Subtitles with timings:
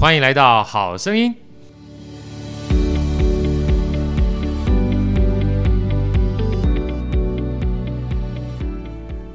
[0.00, 1.34] 欢迎来到好声音。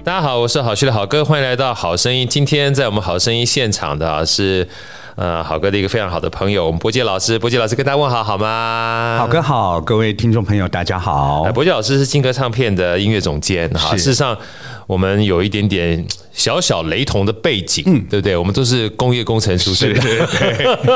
[0.03, 2.27] 大家好，我是好趣的好哥，欢迎来到好声音。
[2.27, 4.67] 今天在我们好声音现场的是。
[5.15, 9.15] 呃，好哥的一个非常好的朋友，我们博杰老师，博杰老师跟大家问好好吗？
[9.17, 11.45] 好哥好，各位听众朋友大家好。
[11.53, 14.37] 博杰老师是金歌唱片的音乐总监哈，事实上
[14.85, 18.35] 我们有一点点小小雷同的背景，嗯，对不对？
[18.35, 20.01] 我们都是工业工程出身的，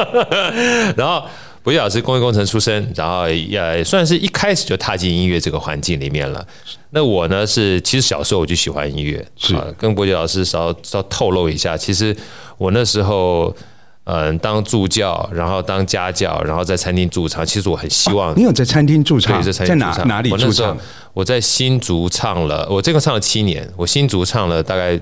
[0.97, 1.23] 然后
[1.63, 6.45] 博杰老师工业工程出身，然后也算是一开始就踏进音乐这个环境里面了。
[6.89, 12.13] 那我呢是其实小时候我就喜欢音乐，是跟博杰老师稍稍透露一下，其实
[12.57, 13.55] 我那时候。
[14.11, 17.45] 嗯，当助教，然后当家教，然后在餐厅驻唱。
[17.45, 19.93] 其实我很希望、哦、你有在餐厅驻唱，对，在餐厅驻唱。
[19.93, 20.75] 在哪哪里驻唱？
[21.13, 23.69] 我在新竹唱了，我这个唱了七年。
[23.77, 24.99] 我新竹唱了大概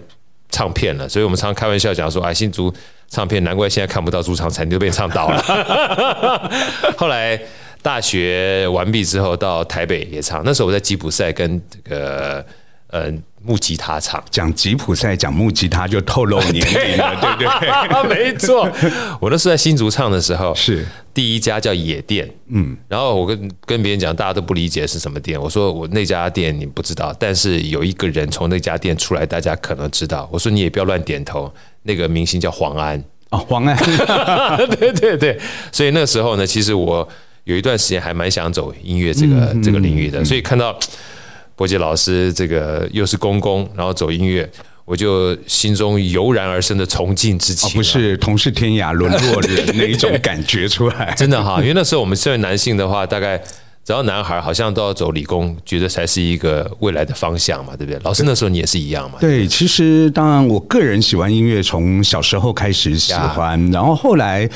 [0.49, 2.73] 唱片了，所以我们常常开玩笑讲说，哎，新竹
[3.07, 6.51] 唱片，难怪现在看不到驻唱餐厅都被唱倒了。
[6.97, 7.39] 后来
[7.81, 12.45] 大学完毕之后到台北也唱，那时候我在吉普赛跟这个。
[12.89, 13.11] 呃，
[13.47, 17.47] 木吉他唱，讲吉普赛，讲木吉他就透露年龄了， 对。
[17.47, 18.09] 不对？
[18.31, 18.69] 没错，
[19.21, 20.85] 我那时候在新竹唱的时候，是。
[21.13, 30.29] 第一家叫野店，嗯，然后我跟跟别人讲，大家都不理解是什么店，我说我那家店你不知道，但是有一个人从那家店出来，大家可能知道。
[30.31, 31.51] 我说你也不要乱点头，
[31.83, 33.03] 那个明星叫黄安。
[33.31, 33.75] 哦，黄安，
[34.77, 35.39] 对对对，
[35.71, 37.07] 所以那时候呢，其实我
[37.45, 40.77] 有一段时间还蛮想走音乐这个、嗯、这个领域的，所以看到。
[41.57, 44.47] 柏杰老师，这个又是公公，然后走音乐，
[44.85, 53.41] 我就心中油然而生的崇敬之情，不是同是天涯沦落人那一种感觉出来，真的哈，因为那时候我们身为男性的话，大概
[53.83, 57.99] 只要男孩好像都要走理工，觉得才是一个未来的方向嘛，对不对？
[58.03, 59.17] 老师那时候你也是一样嘛？
[59.19, 64.47] 对，其实当然，我个人喜欢音乐，从小时候开始喜欢，然后后来。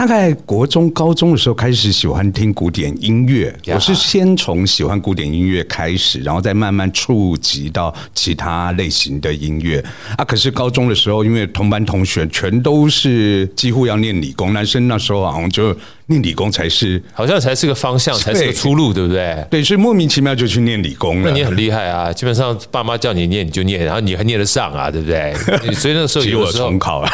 [0.00, 9.84] 大概国中、高中的时候开始喜欢听古典音乐，我是先从喜欢古典音乐开始，然后再慢慢触及到其他类型的音乐
[10.16, 10.24] 啊。
[10.24, 15.76] 可是高中的时候，因为同班同学全都是几乎要念理工，男生那时候好像就。
[16.10, 19.42] 念理工才是，好像才是个方向，才是个出路，对不对？
[19.48, 21.30] 对，所以莫名其妙就去念理工了。
[21.30, 22.12] 那你很厉害啊！
[22.12, 25.32] 基本上爸妈叫你念你就念，然后你还念得上啊，对不对？
[25.72, 27.10] 所以那个时候有时候重考啊，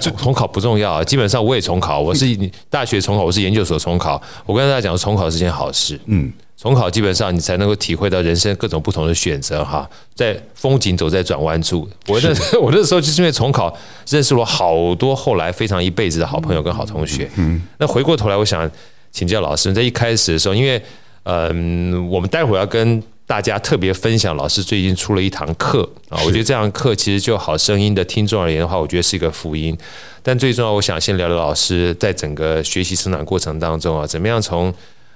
[0.00, 1.04] 重， 重考不重要啊。
[1.04, 2.26] 基本上我也重考，我是
[2.68, 4.20] 大学重考，我是研究所重考。
[4.46, 6.00] 我跟大家讲，重考是件好事。
[6.06, 6.32] 嗯。
[6.60, 11.88] 重考基本上你才能够体会到人生各种不同的选择哈，在风景走在转弯处。
[12.06, 12.28] 我那
[12.60, 13.74] 我那时候就是因为重考
[14.06, 17.26] 认识了好多后来非常一辈子的好朋友跟好同学。
[17.36, 18.70] 嗯，那回过头来，我想
[19.10, 20.82] 请教老师，在一开始的时候，因为
[21.22, 29.74] 嗯，我们待会儿要跟大家特别分享老师最近出了一堂课啊，我觉得这堂课其实就好声音的听众而言的话，我觉得是一个福音。
[30.22, 34.70] 但最重要，我想先聊聊老师在整个学习成长过程当中啊，怎么样从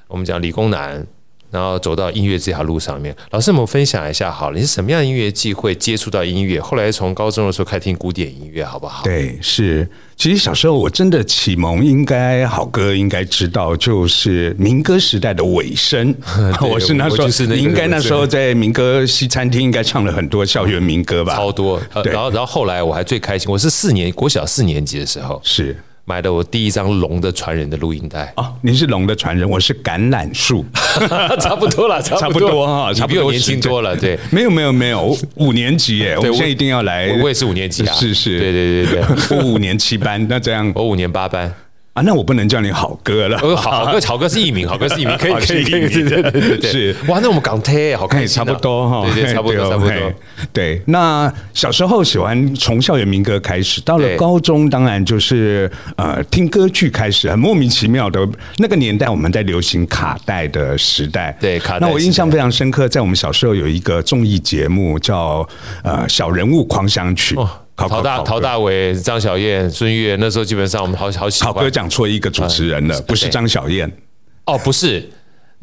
[0.09, 1.07] 我们讲理工男。
[1.55, 6.61] 然后走到音乐这条路上面，老师，我们分享一下好了，你是什么样的音乐机会接触到音乐？
[6.61, 9.05] 后来从高中的时候开始听古典音乐，好不好？
[9.05, 9.89] 对，是。
[10.17, 16.13] 其实小时候我真的启蒙，应该好哥应该知道，就是民歌时代的尾声。
[16.61, 21.37] 我是那时候，你应该那时候在民歌西餐厅应该唱了很多校园民歌吧？
[21.37, 21.81] 超多。
[22.05, 25.77] 然后，然后后来我还最开心，我是四年国小四年级的时候是。
[26.07, 28.31] 买的我第一张《龙的传人》的录音带。
[28.37, 30.65] 啊，您是《龙的传人》，我是橄榄树，
[31.41, 32.67] 差不多了， 差不多。
[32.67, 39.05] 哈，差不多年轻多了，对，没有没有没有，五年级耶，我现在一定要来，我也是五年级啊，是是，对对对对，
[39.39, 40.71] 我五年七班，那这样。
[40.75, 41.51] 我五年八班。
[41.95, 43.39] 啊，那我不能叫你好哥了。
[43.39, 50.13] 好好哥，好哥是艺名，好哥是艺名，可以 可以可以，对对对对，是哇，那我们港台好看，差不多哈，对对，差不多差不多。
[50.53, 58.29] 对，那小时候喜欢从校园民歌开始，到了高中，当然就是呃听歌剧开始，很莫名其妙的。
[58.59, 61.87] 那个年代我们在流行卡带的时代，对卡带。
[61.87, 65.49] 那我印象非常深刻，在我们小时候有一个综艺节目叫
[65.85, 67.37] 呃小人物狂想曲。
[67.77, 71.53] 陶大、陶大伟、张小燕、孙越，那时候基本上我们好好喜欢。
[71.53, 73.91] 好哥讲错一个主持人了，不是张小燕。
[74.47, 75.09] 哦，不是。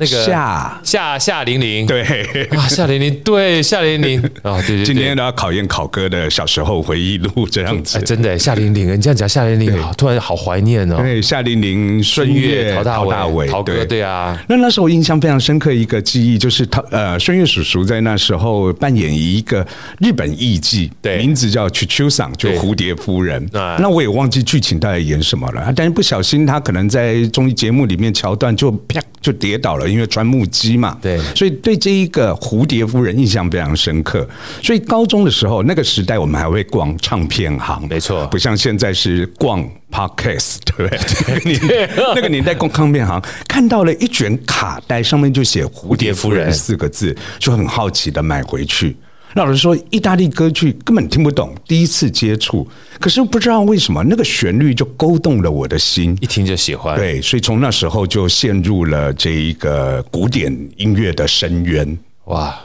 [0.02, 0.82] 那个夏。
[0.84, 2.02] 夏夏玲玲，对。
[2.50, 4.20] 啊，夏玲玲，对夏玲玲。
[4.42, 10.98] 啊， 对对，今天都要考验考哥的小时候回忆录这样子，真的夏玲玲，你这样讲夏玲玲，突然好怀念哦。
[10.98, 14.02] 对，夏玲玲、孙悦、陶大伟、陶哥，对。
[14.02, 14.42] 啊。
[14.50, 19.66] 那那时候我印象非常深刻一个记忆，就是他呃，孙悦叔叔在那时候扮演一个
[20.00, 23.48] 日本艺妓，对，名字叫曲秋桑，就蝴蝶夫人。
[23.52, 29.88] 那我也忘记剧情到底演什么了，但是不小心他可能在综艺节目里面桥段就啪就跌倒了。
[29.92, 34.28] 因为穿木屐嘛，对，所以对这一个蝴蝶夫人印象非常深刻。
[34.62, 41.00] 所以高中的时候，那个时代我们还会逛唱片行，没错，不像现在是逛 Podcast，对不对？
[41.28, 48.96] 那个年那个年代逛唱片行，看到了一卷卡带，上面就写“蝴蝶夫人”四个字，就很好奇的买回去。
[49.36, 52.68] 老实说，意大利歌剧根本听不懂，第一次接触，
[53.00, 56.98] 可是不知道为什么那个旋律就勾动了我的心，一听就喜欢。
[56.98, 61.98] 对，所以从那时候就陷入了这一个古典音乐的深渊。
[62.26, 62.60] 哇！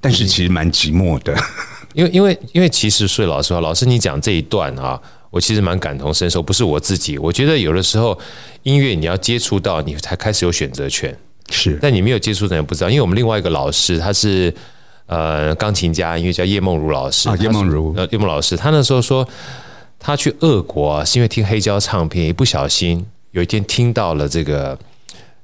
[0.00, 1.36] 但是其实蛮寂寞的，
[1.92, 5.00] 因为因为因为其实，说老实话，老师你讲这一段啊，
[5.30, 6.40] 我其实蛮感同身受。
[6.40, 8.16] 不是我自己，我觉得有的时候
[8.62, 11.16] 音乐你要接触到，你才开始有选择权。
[11.50, 12.90] 是，但你没有接触的人不知道。
[12.90, 14.54] 因为我们另外一个老师他是。
[15.06, 19.26] 呃，钢琴家，音乐叫叶梦如老师啊，叶梦如，呃，叶梦老师，他那时候说，
[19.98, 24.76] 他去俄国啊，是因为听黑胶唱片，一不小心有一天听到了这个，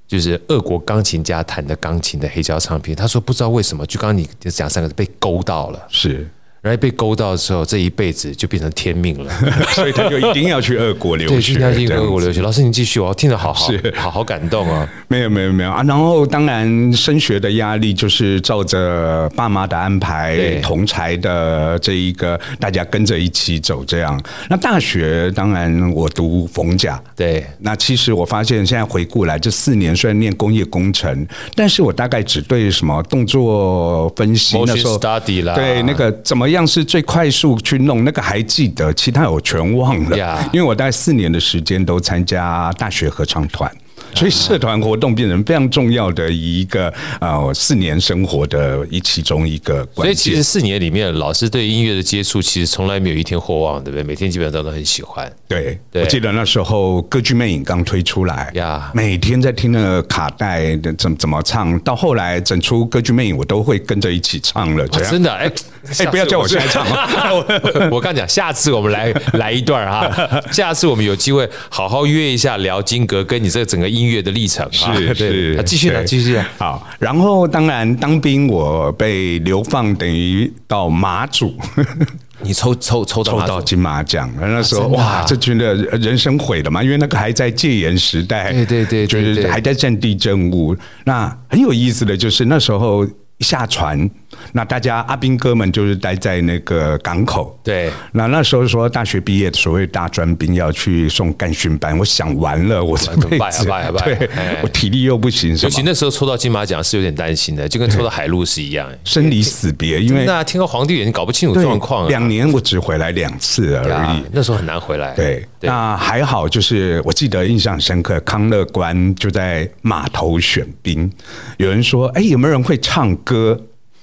[0.09, 2.97] 就是俄国钢琴家弹的钢琴的黑胶唱片。
[2.97, 6.29] 他说不知道为什么，就刚刚你讲三个字，被勾到了，是。
[6.62, 9.32] 然后被勾到的时候，这一辈子就变成天命了，
[9.75, 11.35] 所以他就一定要去俄国留学。
[11.35, 12.41] 对，一定要去俄国留学。
[12.41, 14.88] 老师，你继续，我要听着好好，好好感动啊！
[15.09, 15.82] 没有，没有，没有啊。
[15.82, 24.23] 然后，当然，升学的压力就是照着爸妈的安排，同才的这一个，大家跟着一起走这样。
[24.49, 27.03] 那大学，当然我读逢甲。
[27.17, 27.44] 对。
[27.58, 31.26] 那其实我发现，现在回顾来，这四年虽然念工业工程，
[31.56, 36.52] 但是我大概只对什么动作分析那时候 study 啦，对那个怎么。
[36.53, 40.51] 样是最快速去弄那个还记得，其他我全忘了。
[40.53, 43.71] 因为我大概四年的时间都参加大学合唱团。
[44.14, 50.06] 所以社团活动变成非常重要的一个呃四年生活的一其中一个关键。
[50.06, 54.03] 所以其实四年里面，老师对音乐的接触其实从来没有一天或忘，对不对？
[54.05, 55.31] 每天基本上都很喜欢。
[55.49, 64.87] 对，我记得那时候《歌剧魅影》刚推出来呀，每天在听那个卡带的怎怎么唱，到后来整出《歌剧魅影》，我都会跟着一起唱了。
[64.88, 65.50] 真的哎
[65.99, 66.87] 哎，不要叫我现在唱
[67.35, 74.02] 我， 我刚讲，下次我们来来一段哈，下次我们有机会好好约一下聊金阁跟你这个整个音。
[74.03, 76.85] 音乐的历程是是，继续继续好。
[76.99, 81.55] 然后当然当兵，我被流放，等于到马祖，
[82.43, 84.29] 你抽抽抽到抽到金马奖。
[84.41, 90.77] 那时候哇，这群的人生毁了嘛，因为那个还在戒严时代，对对对，就是还在战地政务。
[91.05, 93.07] 那很有意思的就是那时候。
[93.41, 94.09] 下船，
[94.53, 97.59] 那大家阿兵哥们就是待在那个港口。
[97.65, 103.65] 对，那那时候说大学毕业，所谓大专兵要去送干训班，我想完了，我这辈子，
[104.05, 104.29] 对，
[104.63, 110.03] 我体力又不行，尤其那时候抽到金马奖是有点担心的，就跟抽到海陆是一样，生离死别。
[110.03, 115.15] 因为那听到皇帝也搞不清楚状况，两年我只回来两次而已，那时候很难回来。
[115.15, 121.11] 对，那还好，就是我记得印象深刻，康乐官就在码头选兵，
[121.57, 123.59] 有人说，哎，有没有人会唱歌？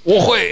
[0.10, 0.52] 歌我会，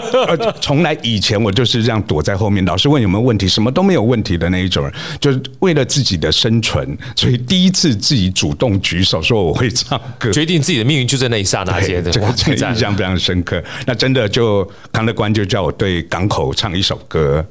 [0.60, 13.62] 从来以前我就是这样躲在后面，老师问有没有问题，什么都没有问题的那一种人，就是为了自己的生存，所以第一次自己主动举手说我会唱歌，决定自己的命运就在那一刹那间，这个印象非常深刻。
[13.86, 17.44] 那真的就康乐官就叫我对港口唱一首歌，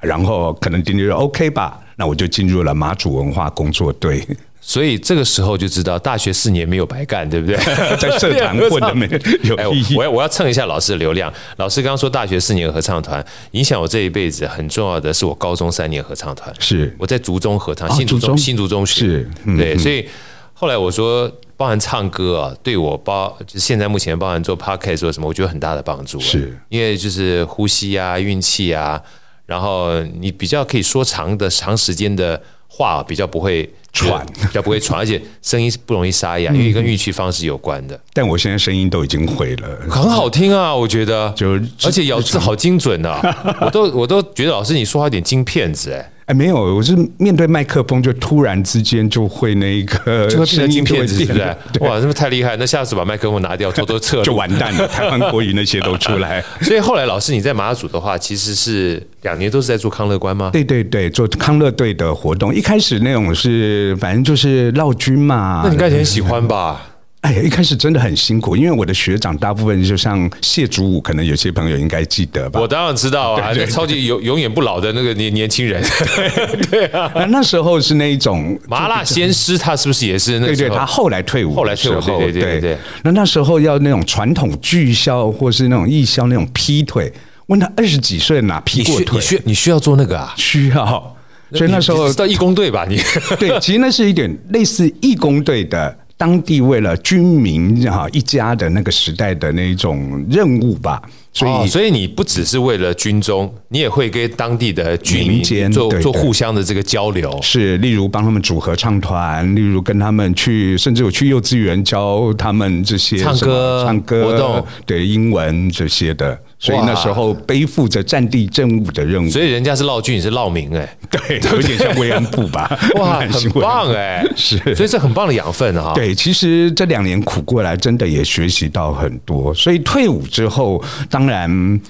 [0.00, 4.26] 然后可能丁丁说 OK 吧，那我就进入了马祖文化工作队。
[4.60, 7.56] 所以这个时候就知道大学四年没有白干，对不对？
[7.96, 9.08] 在社团混的没
[9.42, 9.96] 有 意义。
[9.96, 11.32] 我要我要蹭一下老师的流量。
[11.56, 16.54] 老师刚刚说大学四年合唱团影响我这一辈子很重要的是我高中三年合唱团。
[16.58, 19.00] 是我在竹中合唱，新竹中新竹中学。
[19.00, 19.78] 是，对。
[19.78, 20.06] 所以
[20.52, 26.20] 后来我说，包含唱歌啊，对我包就是现在目前包含做 podcast 做什么，我觉得很大的帮助。
[26.20, 29.00] 是因为就是呼吸啊、运气啊，
[29.46, 33.68] 然后你比较可以说长的长时间的话，比较不会。
[33.92, 38.00] 喘比较不会喘，而且声音不容易沙哑，因为跟运气方式有关的。
[38.12, 43.20] 但我现在声音都已经毁了，很好听啊，我觉得，就而且咬字好精准啊，
[43.60, 46.08] 我都我都觉得老师你说话有点金片子哎。
[46.30, 51.56] 哎，没有，我是面对麦克风就突然之间就会那个就会变成金片子，是不是？
[51.80, 52.56] 哇，是不是太厉害？
[52.56, 56.40] 那下次把麦克风拿掉，偷偷测就完蛋了，台湾国语那些都出来。
[56.60, 60.50] 所以后来老师你在马祖的话，其实是两年都是在做康乐官吗？
[60.52, 62.54] 对对对，做康乐队的活动。
[62.54, 66.80] 一开始那种是反正就是绕军嘛，那你应该很喜欢吧？
[67.22, 72.58] 哎，一开始真的很辛苦，因为我的学长大部分就像谢祖武，可能有些朋友应该记得吧。
[72.58, 75.84] 我当然知道啊，超级永 永远不老的那个年年轻人。
[76.70, 80.46] 对啊，那那时候是那一种麻辣鲜师，他是不是也是那？
[80.46, 82.78] 对对，他后来退伍，后来退伍，对对对对。
[83.02, 87.12] 那那时候要那种传统剧校或是那种艺校那种劈腿，
[87.48, 89.18] 问他二十几岁哪劈过腿？
[89.18, 90.32] 你需你需要做那个啊？
[90.38, 91.16] 需要。
[91.52, 92.98] 所以那时候到义工队吧，你
[93.38, 95.98] 对，其实那是一点类似义工队的。
[96.20, 101.00] 当地为了军民哈一家的那个时代的那种任务吧。
[101.32, 107.38] 所以，哦，所以你不只是为了军中，你也会跟当地的居民做对对做互相的这个交流。
[107.40, 116.38] 是，例如帮他们组合唱团，例如跟他们去，甚至我去幼稚园教他们这些唱歌、唱歌活动，对英文这些的。
[116.60, 122.70] 所以那时候背负着战地政务的任务，所以人家是烙军，你是烙民哎，对，有点像慰安妇吧？
[123.00, 125.94] 哇， 很棒哎，是，所以是很棒的养分啊。
[125.94, 129.54] 对，其实这两年苦过来，真的也学习到很多。
[129.54, 131.80] 所以退伍之后，当然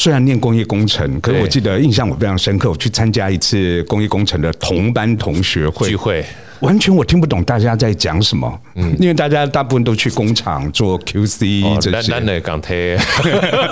[0.00, 6.24] 虽然念工业工程，可是我记得印象我非常深刻，我去参加一次工业工程的同班同学会聚会。
[6.60, 12.18] 完全我听不懂大家在讲什么，嗯，因为大家大部分都去工厂做 QC 这些。
[12.20, 12.98] 的港铁，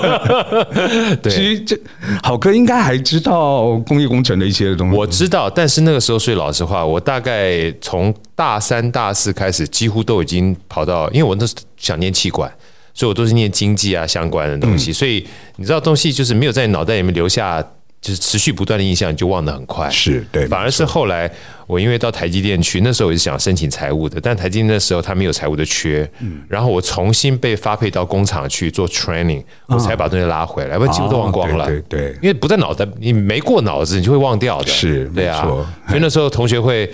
[1.22, 1.78] 对，其实这
[2.22, 4.96] 好哥应该还知道工业工程的一些东西。
[4.98, 12.50] 我知道，但是那个时候说老实话，我大概从大三、大四开始，几乎都已经跑到，因为我那时想念气管，
[12.98, 14.92] 所以我都是念经济啊相关的东西。
[14.92, 15.24] 所以
[15.54, 17.64] 你知道，东西就是没有在你脑袋里面留下。
[18.00, 19.90] 就是持续不断的印象，你就忘得很快。
[19.90, 21.28] 是对，反而是后来
[21.66, 31.66] 我因为到台积电去，那时候我是想申请财务的，但台积电那时候他没有财务的缺，嗯，然后我重新被发配到工厂去做 training，我才把东西拉回来，不然几乎都忘光了。
[31.66, 34.68] 对对，因为不在脑袋，你没过脑子，你就会忘掉的。
[34.68, 35.42] 是，对啊，
[35.88, 36.88] 所以那时候同学会。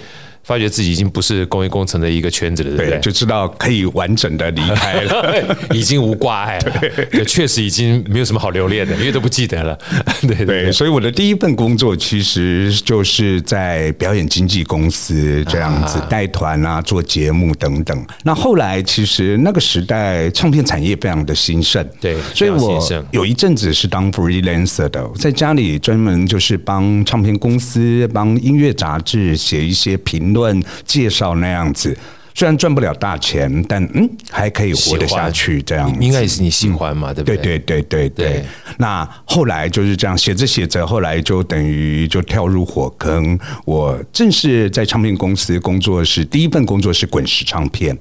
[0.45, 3.01] 发觉自己已经不是工业工程的一个圈子了，对不对？
[3.01, 6.73] 就知道可以完整的离开了， 已经无挂碍了。
[7.11, 9.79] 对，确实已经没有什么好留恋的，因为都不记得了。
[10.23, 18.07] 对对，对，所以我的第一份工作其实就是在表演经纪公司这样子带团啊，做节目等等。
[18.23, 31.97] 那后来其实那个时代唱片产业非常的兴盛，对，所以我有一阵子是当 freelancer 的，在家里专门就是帮唱片公司、帮音乐杂志写一些评论介绍那样子，
[32.35, 35.62] 虽然赚不了大钱，但嗯还可以活得下去。
[35.62, 37.37] 这样应该也是你喜欢嘛，对不对？
[37.37, 38.45] 对对对对对。
[38.79, 43.38] 那后来就是这样写着写着，后来就等于就跳入火坑。
[43.64, 47.97] 我正式在唱片公司工作是第一份工作是滚石唱片。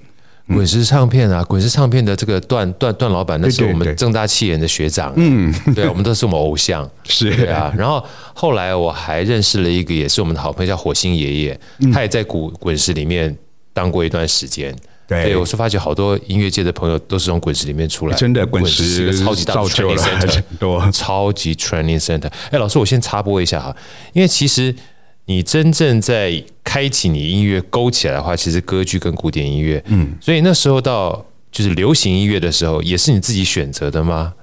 [0.47, 7.73] 滚石唱片啊，滚石唱片的这个段段段老板，那是我们正大企研的学长，嗯，对，我们都是我们偶像， 是啊。
[7.77, 11.59] 然后后来我还认识了一个，也是我们的好朋友，叫火星爷爷，
[11.93, 13.35] 他也在滚滚石里面
[13.71, 14.75] 当过一段时间。
[15.07, 22.29] 对，我是发觉好多音乐界的朋友都是从滚石里面出来，真的，滚石超级大的 training center， 多超级 training center。
[22.51, 23.75] 哎，老师，我先插播一下哈，
[24.11, 24.75] 因为其实。
[25.25, 34.33] 你真正在开启你音乐勾起来的话，其实歌剧跟古典音乐，嗯，所以那时候到就是流行音乐的时候，也是你自己选择的吗？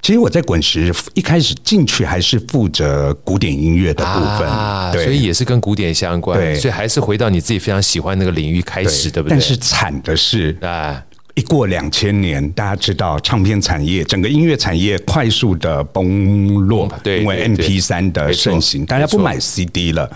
[0.00, 9.32] 其实我在滚石一开始进去还是负责古典音乐的部分，啊，对，所以也是跟古典相关，对，所以还是回到你自己非常喜欢那个领域开始，对，对不对？
[9.32, 11.04] 但是惨的是啊。
[11.38, 20.10] 一过两千年，大家知道唱片产业、整个音乐产业快速的崩落，对，因为 MP 三的盛行，大家不买 CD 了，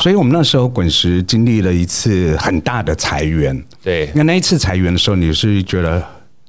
[0.00, 6.00] 所以我们那时候滚石经历了一次很大的裁员，对，那那一次裁员的时候，你是觉得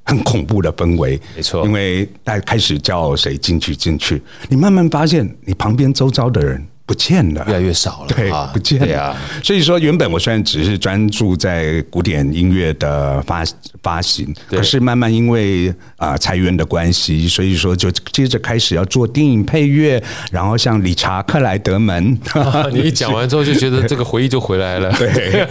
[0.03, 6.63] 很恐怖的氛围，没错，因为大家开始叫谁进去进去，你慢慢发现你旁边周遭的人。
[6.89, 8.07] 不见了，越来越少了。
[8.07, 8.99] 对，不见了。
[8.99, 13.43] 啊、所以说，原本我虽然只是专注在古典音乐的发
[13.83, 24.91] 发行，可是慢慢因为啊裁员的关系，所以说就接着开始要做电影配乐，然后像理查克莱德门，啊、 你一讲完之后就觉得这个回忆就回来了。
[24.97, 25.47] 对，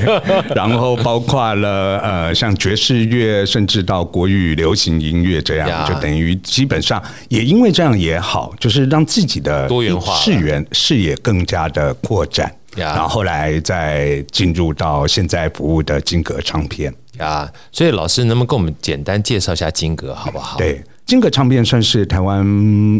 [0.56, 11.16] 然后包括了呃像爵士乐，甚至到国语流行音乐这样，就等于基本上也因为这样也好，就是让自己的多元化视源视野。
[11.28, 17.46] 更加的扩展，然后后来再进入到现在服务的金格唱片呀。
[17.70, 20.56] 所以老师能不能跟我们简单介绍一下金格，好不好？
[20.56, 22.42] 对，金格唱片算是台湾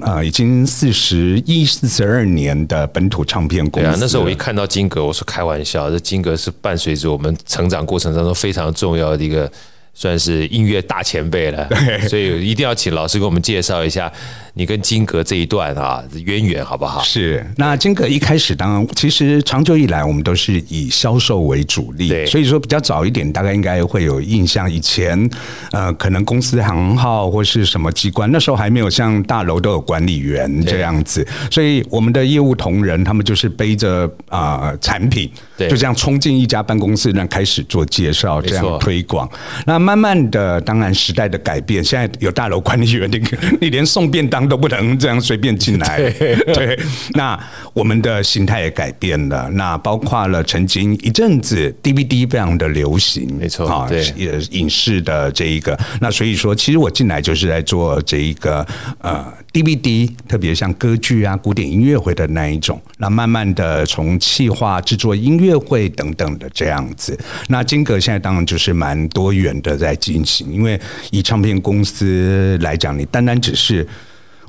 [0.03, 3.89] 啊，已经四十一、四十二年的本土唱片公司。
[3.89, 9.51] 对啊，那时候我一看到金格，我说开玩笑，这金格是伴随着我们成长过程当中非常重要的一个。
[9.95, 11.69] 算是音乐大前辈了，
[12.09, 14.13] 所以一定要请老师给我们介绍一下
[14.59, 17.01] 你跟金格这一段啊渊源，好不好？
[17.01, 24.69] 是，那金格一开始当然其实长久以来我们都是以销售为主力，所以说比较早一点，大概应该会有印象。
[24.69, 25.31] 以前
[25.71, 39.31] 呃，可能公司行号或是什么机关，那时候还没有像大楼都有管理员这样子，所以我们的业务同仁他们就是背着啊、呃、产品，对，就这样冲进一家办公室，那开始做介绍，这样推广，
[39.65, 39.79] 那。
[39.79, 43.23] 慢慢的，当然时代的改变，现在有大楼管理员，你
[43.61, 45.99] 你连送便当都不能这样随便进来。
[46.55, 46.79] 对，
[47.15, 47.39] 那
[47.75, 49.49] 我们的形态也改变了。
[49.53, 55.79] 那包括了曾经一阵子 DVD 非常的流行，没错啊，也，影视的这一个。
[56.01, 58.67] 那所以说，其实我进来就是在做这一个
[59.01, 62.81] 呃 DVD，特别像歌剧啊、古典音乐会的那一种。
[62.99, 67.19] 那慢慢的从企划、制作音乐会等等的这样子。
[67.49, 73.87] 那金格现在当然就是蛮多元的在进行，因为以唱片公司来讲，你单单只是。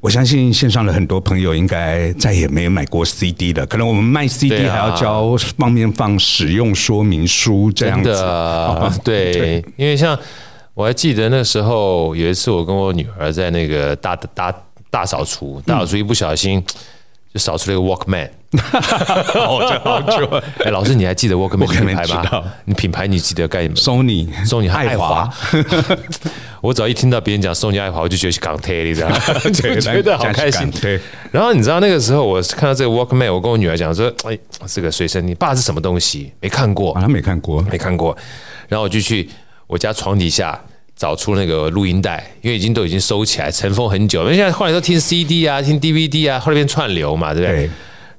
[0.01, 3.65] 我相信线上的很多朋友应该再也没有买过 CD 了。
[3.65, 8.09] 可能我们卖 CD 还要交方面放使用说明书这样子。
[8.09, 10.17] 的， 对，因为像
[10.73, 14.53] 我还记得那时候有一次，我跟我女儿在那个大大
[14.89, 16.63] 大扫除，大扫除一不小心。
[17.33, 18.27] 就少出了一个 Walkman，
[18.59, 20.27] 好久好久。
[20.65, 22.43] 哎，老师，你还记得 Walkman 品牌吗？
[22.65, 25.29] 你品牌你记得干什么？Sony，Sony 爱华。
[26.61, 29.17] 我只要一听到别人讲 Sony 爱华，我就觉得是港铁，你知道吗
[29.53, 30.69] 就觉得好开心。
[30.81, 30.99] 对。
[31.31, 36.33] 然后你知道那个时候，我看到这个 Walkman，我跟我女儿讲说：“哎，这个随身，你爸是什么东西？
[36.41, 38.17] 没看过，他没看过，没看过。”
[38.67, 39.29] 然后我就去
[39.67, 40.59] 我家床底下。
[40.99, 44.23] 找出那个录音带，因为已经都已经收起来尘封很久。
[44.23, 47.55] 因为现在后来都听 CD 啊，听 DVD 啊，后来变串流嘛，对不对？
[47.55, 47.69] 对，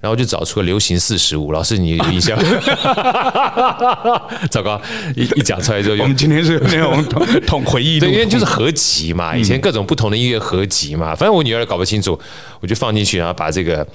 [0.01, 2.39] 然后就找出个流行四十五，老师你有印象？
[4.51, 4.81] 糟糕，
[5.15, 7.05] 一一讲出来之后， 我们今天是那种
[7.47, 11.15] 统回忆，对，因为就是合集嘛，以前各种不同的音乐合集嘛。
[11.15, 12.19] 反正我女儿搞不清楚，
[12.61, 13.87] 我就放进去，然后把这个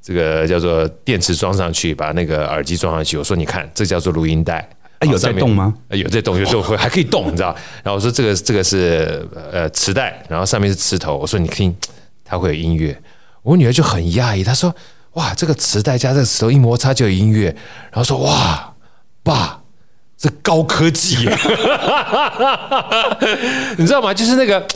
[0.00, 3.18] 这个叫做电池装上去，把那个耳机装上去。
[3.18, 4.64] 我说你看，这叫做录音带。
[4.98, 5.72] 啊，有在动吗？
[5.90, 7.54] 有在动，有时候会还可以动，你知道？
[7.84, 11.16] 然后我说这个这个是呃磁带，然后上面是磁头。
[11.16, 11.72] 我说你听，
[12.24, 13.00] 它会有音乐。
[13.42, 14.74] 我女儿就很讶异，她说
[15.14, 17.54] ：“哇，这个磁带加这个磁头一摩擦就有音乐。”
[17.92, 18.74] 然后说：“哇，
[19.22, 19.60] 爸，
[20.16, 21.30] 这高科技耶！”
[23.78, 24.12] 你知道吗？
[24.12, 24.66] 就是那个，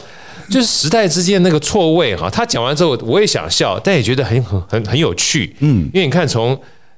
[0.48, 2.30] 就是时代之间那个错位哈。
[2.30, 5.56] 他讲完之后，我也想笑，但也觉得很很很很有趣。
[5.58, 6.56] 嗯，因为你看从。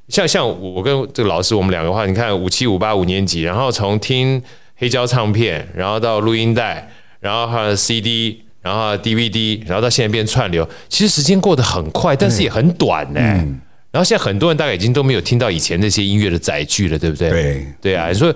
[0.08, 4.42] 像像我跟这个老师，我们两个话，你看五七五八五年级，然后从听
[4.76, 13.20] 黑胶唱片，然后到录音带，然后还有 CD，然后 DVD，然后到现在变串流，其实时间过得很快，但是也很短呢。
[13.90, 17.30] 然后现在很多人大概已经都没有听到以前那些音乐的载具了，对不对？
[17.30, 18.34] 对对啊，你说。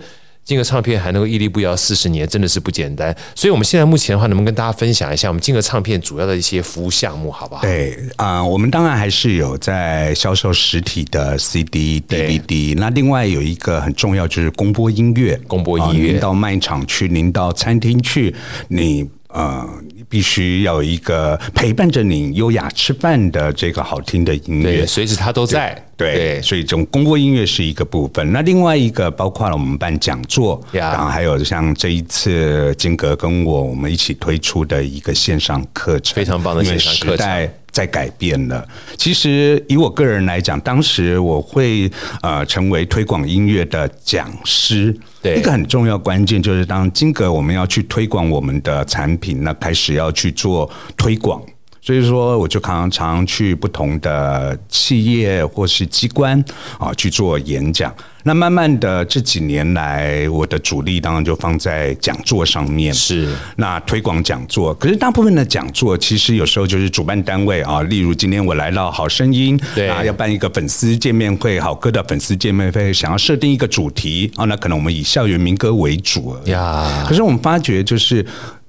[0.49, 3.15] 金格唱片还能够屹立不摇四十年，真的是不简单。
[3.35, 7.61] 所以，我们现在目前的话，能不能跟大家分享一下我们金格唱片主要的一些服务项目，好不好？
[7.61, 12.75] 对啊、呃，我们当然还是有在销售实体的 CD、DVD。
[12.79, 16.13] 那另外有一个很重要，就是公播音乐，公播音乐。
[16.13, 18.35] 您到卖场去，您到餐厅去，
[18.69, 19.69] 你呃。
[20.11, 25.88] 必须要有一个陪伴着你优雅吃饭的这个好听的音乐，随时它都在。
[25.99, 28.33] 对，对，所以这种公共音乐是一个部分。
[28.33, 37.51] 那另外一个包括了我们办讲座，然后还有像这一次金格跟我我们一起推出的一个线上课程，非常棒的线上课程。
[37.71, 38.67] 在改变了。
[38.97, 41.89] 其实以我个人来讲，当时我会
[42.23, 44.93] 呃成为推广音乐的讲师。
[45.23, 51.41] 对，一个很重要关键就是，当金格我们要去推广我们的产品，那开始要去做推广。
[51.89, 56.39] 所以说，我就常常去不同的企业或是机关
[56.79, 57.91] 啊去做演讲。
[58.25, 62.93] 那慢慢的这几年来，我的主力当然就放在讲座上面。
[62.93, 77.07] 是，那推广讲座，可是大部分的讲座其实有时候就是主办单位啊，例如今天我来到好声音，对啊，要办一个粉丝见面会，好歌的粉丝见面会，想要设定一个主题啊，那可能我们以校园民歌为主呀。
[77.09, 78.23] 可是我们发觉就是。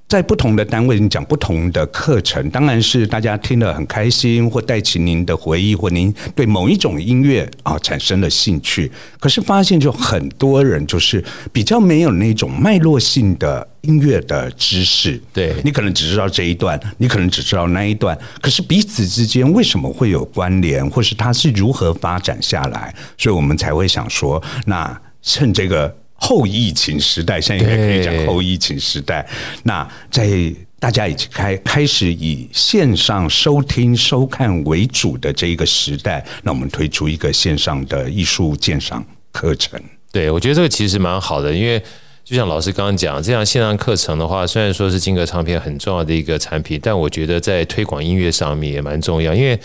[0.10, 8.92] 在不同的单位，你讲不同的课程，当然是大家听得很开心，或带起您的回忆，或您对某一种音乐啊产生了兴趣。
[9.20, 15.22] 可是发现，就很多人就是比较没有那种脉络性的音乐的知识。
[15.32, 22.92] 对，你可能只知道这一段，你可能只知道那一段，可是彼此之间为什么会有关联，或是它是如何发展下来？
[23.16, 25.96] 所以我们才会想说，那趁这个。
[26.20, 29.28] 后疫情时代，现在应该可以讲后疫情时代。
[29.64, 30.28] 那在
[30.80, 39.78] 大家已经开开始以线上收听收看为主的这一个时代，那我们推出一个线上的艺术鉴赏课程。
[40.12, 41.78] 对，我觉得这个其实蛮好的，因为
[42.24, 49.60] 就像老师刚刚讲，这样线上课程的话，虽然说是金格唱片很重要的一个产品，但我觉得在推广音乐上面也蛮重要，因为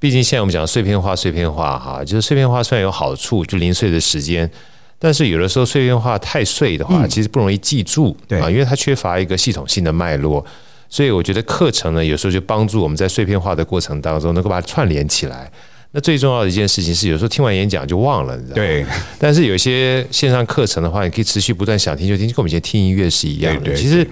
[0.00, 4.50] 毕竟现在我们讲碎片化，碎片化哈，就是碎片化虽然有好处，就零碎的时间。
[4.98, 10.44] 但是有的时候碎片化太碎的话，其实不容易记住，对啊，因为它缺乏一个系统性的脉络，
[10.88, 15.50] 所以我觉得课程呢，有时候就帮助我们在碎片化的过程当中，能够把它串联起来。
[15.92, 18.62] 那最重要的一件事情是，有时候听完演讲就忘了，你知道吗？
[18.62, 18.84] 对。
[19.18, 23.74] 但是有些线上课程的话，你可以持续不断想听就听，就跟我们以前听音乐是一样的。
[23.74, 24.06] 其实，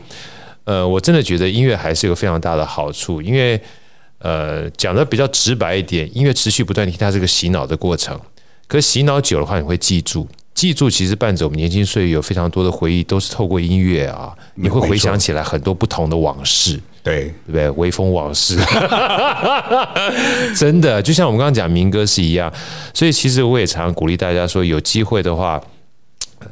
[0.64, 3.60] 呃，我真的觉得音乐还是有非常大的好处，因为。
[4.20, 8.18] 呃，讲的比较直白一点，音乐持续不断听，它是个洗脑的过程。
[8.66, 16.80] 可洗脑久的话，你会记住，记住其实伴着我们年轻岁月有非常多的回忆，都是透过音乐啊，你会回想起来很多不同的往事。
[17.02, 17.70] 对，对不对？
[17.70, 18.56] 微风往事，
[20.56, 22.50] 真的就像我们刚刚讲民歌是一样。
[22.94, 25.60] 所以其实我也常常鼓励大家说，有机会的话，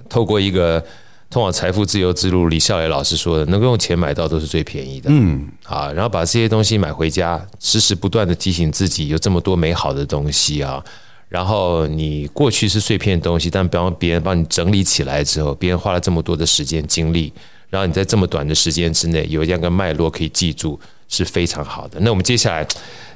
[0.09, 0.85] 透过一个。
[1.31, 5.09] 通往财富自由之路，李笑来老师说的，能够用钱买到都是最便宜的。
[5.11, 10.85] 嗯，啊，然后把这些东西买回家，时时不断的提醒自己，有这么多美好的东西啊。
[11.33, 17.33] 然后你过去是碎片的东西，但比方别人帮你整理起来之后，别人花了这么多的时间精力，
[17.71, 21.99] 然后你在这么短的时间之内有这样一个脉络可以记住，是非常好的。
[22.01, 22.67] 那我们接下来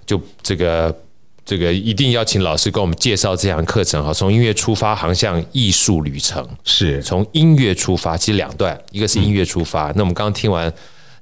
[0.06, 0.92] 就这个。
[1.48, 6.44] 这个一定要请老师给我们介绍这堂课程哈，从音乐出发，航向艺术旅程。
[6.64, 9.92] 是从音乐出发，其实两段，一个是音乐出发。
[9.92, 10.68] 嗯、那我们刚刚听完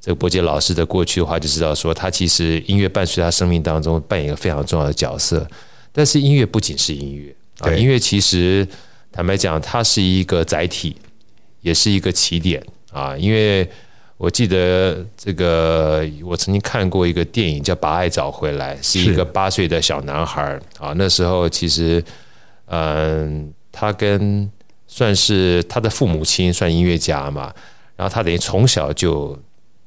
[0.00, 5.46] 这个伯杰老师的过去的话，就知道说他其实音乐伴随他生命当中扮演一个非常重要的角色。
[5.94, 8.68] 但是音乐不仅是音乐啊，音乐其实
[9.11, 10.94] 坦白讲，它是一个载体，
[11.62, 13.66] 也是一个起点啊，因为。
[14.16, 20.94] 我记得这个，我曾经看过一个电影叫《把爱找回来》，是一个八岁的小男孩啊。
[20.96, 22.02] 那时候其实，
[22.66, 24.48] 嗯，他跟
[24.87, 27.52] 算是他的父母亲算音乐家嘛，
[27.96, 29.37] 然后他等于从小就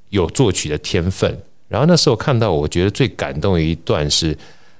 [0.10, 1.36] 有作曲的天分。
[1.70, 4.38] 然后那时候看到，我觉得最感动的一段是，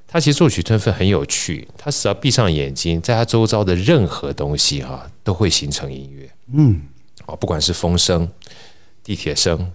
[0.08, 1.68] 他其实作曲天分很有趣。
[1.78, 6.30] 他只要闭上眼睛，在他周遭的任何东西哈，都会形成音乐。
[6.54, 6.82] 嗯，
[7.26, 8.28] 哦，不管是风声。
[9.04, 9.72] 地铁声、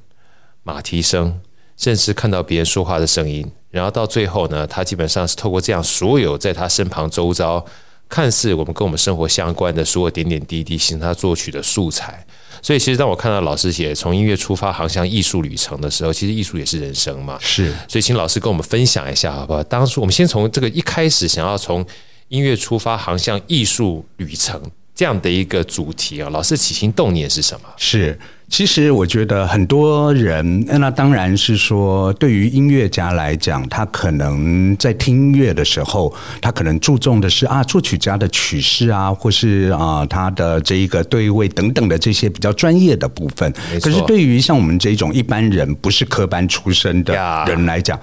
[0.63, 1.41] 马蹄声，
[1.79, 7.65] 甚至看到别人说话的声音，然后到最后呢，他基本上是透过这样所有在他身旁周遭
[8.11, 12.27] 看似我们跟我们生活相关的所有点点滴滴，形成他作曲的素材。
[12.63, 17.37] 所以，其实当我看到老师写从音乐出发，航向艺术旅程的时候，其实艺术也是人生嘛。
[17.41, 19.63] 是，所以请老师跟我们分享一下，好不好？
[19.65, 21.85] 当初我们先从这个一开始想要从
[22.29, 24.63] 音乐出发，航向艺术旅程
[24.95, 27.69] 这样的一个主题啊，老师起心动念是什么？
[27.77, 28.19] 是。
[28.49, 43.51] 其实我觉得很多人，那当然是说，对于音乐家来讲，他可能在听音乐的时候，他可能注重的是啊，作曲家的曲式啊，或是啊他的这一个对位等等的这些比较专业的部分。
[43.81, 47.15] 可是对于像我们这种一般人，不是科班出身的
[47.47, 47.99] 人来讲。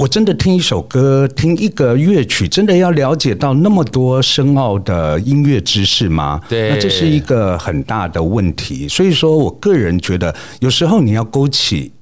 [0.00, 6.40] 我真的听一首歌，听一个乐曲，真的要了解到那么多深奥的音乐知识吗？
[6.48, 8.88] 对，那这是一个很大的问题。
[8.88, 11.92] 所以说我个人觉得，有时候你要勾起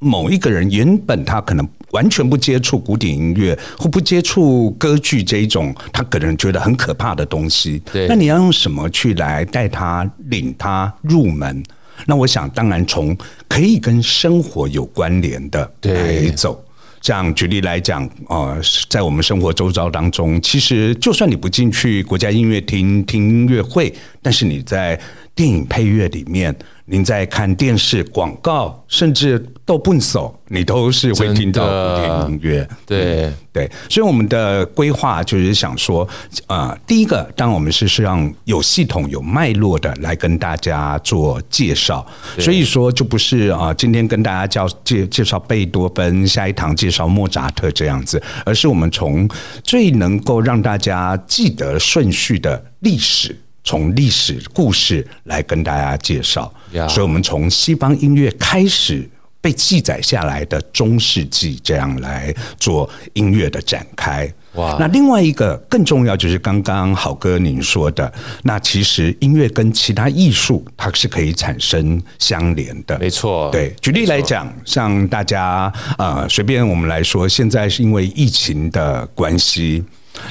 [0.00, 7.80] 某一个人原本他可能完全不接触古典音乐或不接触歌剧这一种，他可能觉得很可怕的东西。
[7.90, 11.62] 对，那你要用什么去来带他、领他入门？
[12.04, 13.16] 那我想，当然从
[13.48, 16.62] 可以跟生活有关联的来走。
[17.00, 25.00] 这样举例来讲，呃，在我们生活周遭当中，其实就算你不进去国家音乐厅听音乐会，但是你在
[25.40, 26.54] 电影配乐里面。
[26.84, 32.68] 您在看电视广告，甚至都不走，你都是会听到古典音乐。
[32.84, 36.02] 对、嗯、对，所以我们的规划就是想说，
[36.46, 42.04] 啊、呃，第一个，当我们是是让有系统、有脉络的来跟大家做介绍，
[42.38, 49.26] 所以说就不是啊，今天跟大家叫介介绍贝多芬，下一堂介绍莫扎特这样子，而是我们从
[49.62, 53.34] 最能够让大家记得顺序的历史。
[53.62, 56.52] 从历史故事来跟大家介绍.
[56.88, 59.08] 所以我们从西方音乐开始
[59.40, 64.32] 被记载下来的中世纪，这样来做音乐的展开。
[64.54, 64.76] 哇！
[64.80, 72.98] 那另外一个更重要就是刚刚好哥您说的，那其实音乐跟其他艺术它是可以产生相连的。
[72.98, 73.72] 没错，对。
[73.80, 79.84] 举例来讲，像大家呃，随便我们来说，现在是因为疫情的关系。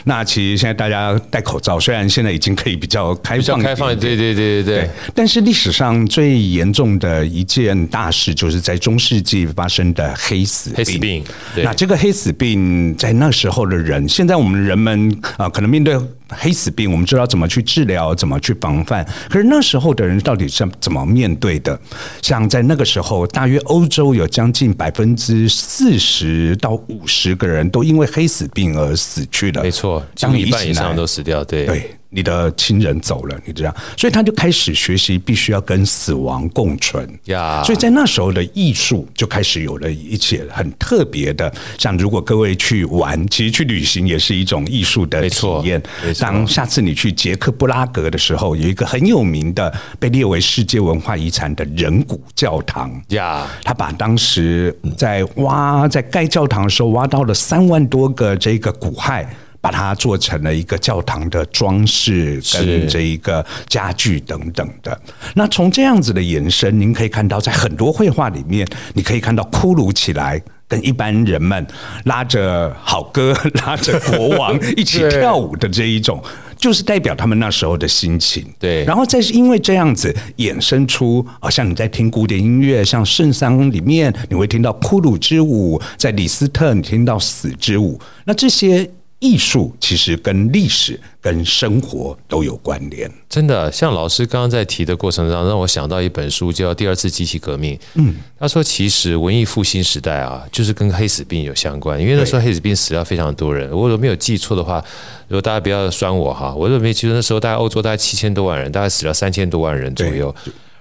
[0.03, 4.89] 那其实现在大家戴口罩，虽然现在已经可以比较开放，开放，对对对对对。
[5.13, 10.77] 但是历史上最严重的一件大事，就是在中世纪发生的黑死病。
[10.77, 11.23] 黑死病。
[11.63, 15.97] 那这个黑死病在那时候的人，现在我们人们啊，可能面对。
[16.29, 19.05] 黑死病，我们知道怎么去治疗，怎么去防范。
[19.29, 21.79] 可是那时候的人到底是怎么面对的？
[22.21, 29.63] 像在那个时候，大约欧洲有将近百分之四十到五十个人都因为黑死病而死去了。
[29.63, 31.43] 没错，将近一半以上都死掉。
[31.43, 37.63] 对对你的亲人走了，你这样，所以他就开始学习，必须要跟死亡共存呀。
[37.63, 45.81] 所以在那时候的艺术就开始有了一些很特别的，像如果各位去玩，其实去旅行也是一种艺术的体验。
[46.19, 59.25] 当下次你去捷克布拉格的时候，有一个很有名的被列为世界文化遗产的人骨教堂呀，他把当时在挖在盖教堂的时候挖到了三万多个这个骨骸。
[59.61, 64.99] 把它做成了一个教堂的装饰跟这一个家具等等的。
[65.35, 71.65] 那从这样子的延伸，您可以看到，在很多绘画里面，你可以看到骷髅起来，跟一般人们
[72.05, 76.23] 拉着好歌、 拉着国王 一起跳舞的这一种，
[76.57, 78.45] 就是代表他们那时候的心情。
[78.57, 88.89] 对，然后再是因为这样子衍生出，好，像你在听古典音乐，像圣桑里面你会听到骷髅之舞，在李斯特你听到死之舞，那这些。
[89.19, 93.11] 艺术其实跟历史、跟生活都有关联。
[93.27, 97.75] 真的，像老师刚刚在提的过程中，让我想到一本书，叫《第二次机器革命》。
[97.95, 103.69] 嗯，他说，其实文艺复兴时代啊，就是跟黑死病有相关，因为那时候黑死病死了非常多人。
[103.71, 104.83] 我如果没有记错的话，
[105.27, 110.33] 如果大家不要酸我哈，我如果没记错，那时候大概欧洲大概七千多万人，大概死了三千多万人左右。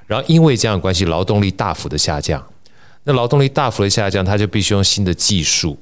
[0.06, 2.40] 然后因为这样的关系，劳动力大幅的下降。
[3.02, 5.76] 那劳动力大幅的下降，他就必须用新的技术。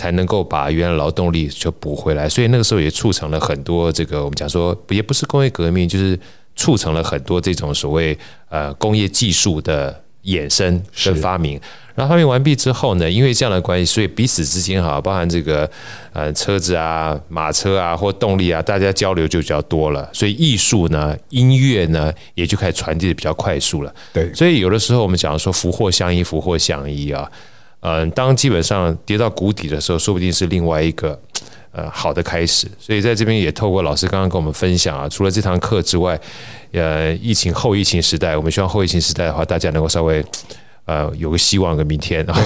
[0.00, 6.18] 才能够把原来劳动力就补回来，所以那个时候也促成了很多这个我们讲说也不是工业革命，就是
[6.56, 8.16] 促成了很多这种所谓
[8.48, 11.60] 呃工业技术的衍生跟发明。
[11.94, 15.70] 然后发明完毕之后呢，因为这样的关系，所以彼此之间哈，包含这个
[16.14, 23.94] 呃车子啊、马车啊或动力啊，大家交流就比较多了，所以艺术呢、音乐呢也就开始传递的比较快速了。
[24.14, 27.30] 对，所以有的时候我们讲说福祸相依，福祸相依啊。
[27.80, 31.18] 嗯，当基本上跌到谷底的时候，说不定是另外一个
[31.72, 32.68] 呃好的开始。
[32.78, 36.20] 所以在这边也透过老师刚刚跟我们分享啊，除了这堂课之外，
[36.72, 40.24] 呃，疫情后疫情时代，我们希望后疫情时代的话，大家能够稍微
[40.84, 42.42] 呃有个希望跟明天， 然后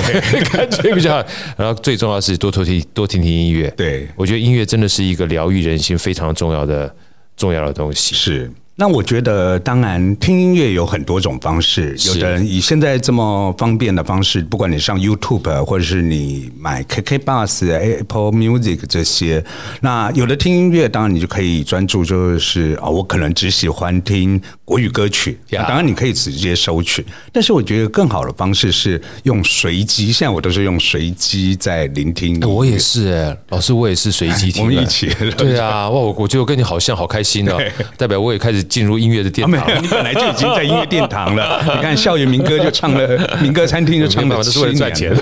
[0.53, 1.25] 感觉比较好。
[1.57, 3.69] 然后最重要的是多多听多听听音乐。
[3.77, 6.95] 对，我觉得音乐真的是一个疗愈人心非常重要的
[7.37, 8.15] 重要的东西。
[8.15, 8.51] 是。
[8.77, 11.97] 那我觉得，当然听音乐有很多种方式。
[12.07, 19.45] 有的人以现在这么方便的方式，不管你上 YouTube 或者是你买 KK Bus、Apple Music 这些，
[19.81, 25.39] 那有的听音乐，当然你就可以专注，就是啊，我可能只喜欢听国语歌曲。
[25.53, 30.11] 当然你可以直接收取，但是我觉得更好的方式是用随机。
[30.11, 32.41] 现在我都是用随机在聆听。
[32.41, 34.65] 我也是哎，老师我也是随机听。
[34.67, 35.09] 我们一起。
[35.39, 37.57] 对啊，哇，我我觉得我跟你好像，好开心哦，
[37.97, 38.64] 代表我也开始。
[38.65, 41.61] 进入音乐的殿堂， 你本来就已经在音乐殿堂了。
[41.77, 45.13] 你看校园民歌就唱了，民歌餐厅就唱了，这是为了赚钱。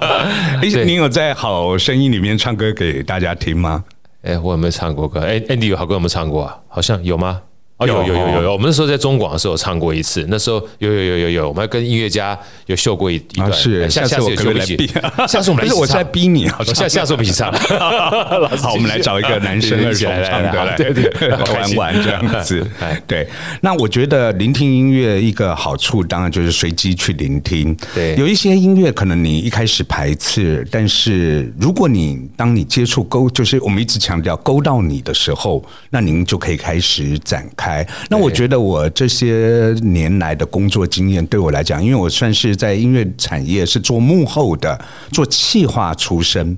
[0.00, 3.84] 哎， 你有在好声音里面唱歌给大家听吗？
[4.22, 5.20] 哎，我有没有唱过歌？
[5.20, 6.56] 哎，Andy 有好歌有没有唱过啊？
[6.68, 7.40] 好像有吗？
[7.78, 13.52] 哦，有有有有有，我们那时候在中广的时候唱过一次，那时候有有有有有，我们还跟音乐家有秀过一一段。
[13.52, 14.90] 是，下次我可不可以来逼？
[15.28, 16.58] 下次我们来，我在逼你啊！
[16.74, 17.52] 下下次我们一起唱。
[17.52, 22.66] 好，我们来找一个男生 一起来唱歌来，对对， 玩玩这样子。
[23.06, 23.28] 对，
[23.60, 27.76] 那我觉得聆听音乐一个好处，当然就是随机去聆听。
[27.94, 37.65] 对，有一些音乐可能你一开始排斥，但是如果你当你接触勾，就是我们一直强调勾到你的时候，那您就可以开始展开。
[38.08, 44.78] 那我觉得我这些年来的工作经验，对我来讲，因为我算是在音乐产业是做幕后的，
[45.10, 46.56] 做企划出身。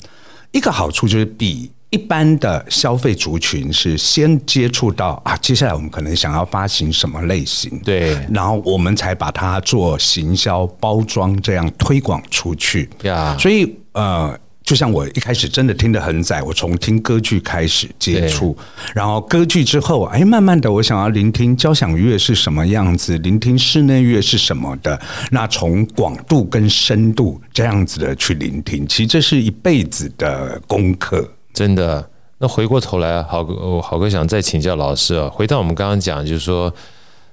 [0.53, 12.88] 一个好处就是比一般的消费族群是先接触到啊，接下来我们可能想要发行什么类型，对，然后我们才把它做行销包装，这样推广出去。
[13.03, 14.38] 呀，所以呃。
[14.69, 18.55] 就像我一开始真的听得很窄，我从听歌剧开始接触，
[18.95, 25.01] 然后歌剧之后，哎，慢慢的我想要聆听交响乐是什么样子，聆听室内乐是什么的，
[25.31, 32.07] 那从广度跟深度这样子的去聆听，其实这是一辈子的功课，真的。
[32.37, 36.71] 那回过头来，郝哥，郝哥想再请教老师啊，回到我们刚刚讲，就是说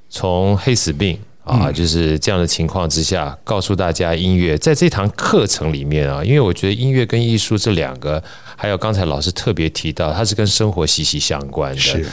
[0.09, 1.19] 从黑死病。
[1.45, 8.21] 啊，就是这样的情况之下，告诉大家音乐在这堂课程里面啊，因为我觉得音乐跟艺术这两个，
[8.55, 11.79] 还有刚才老师特别提到，它是跟生活息息相关的。
[11.79, 12.05] 是。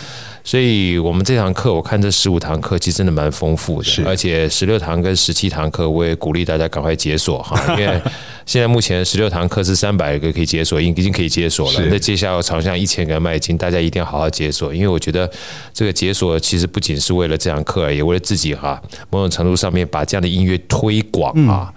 [0.44, 4.04] 所以，我们这堂课，我看这十五堂课，其实真的蛮丰富的。
[4.04, 8.00] 而且十六堂跟十七堂课，我也鼓励大家赶快解锁哈， 因为
[8.44, 11.86] 现在目前十六堂课是三百个可以解锁，已经可以解锁了。
[11.86, 15.30] 那接下来要朝向一千个迈进，大家一定要好好解锁，因为我觉得
[15.72, 21.72] 这个解锁其实不仅是为了这堂课而已，也为了自己哈，某种程度上面把这样的音乐推广啊。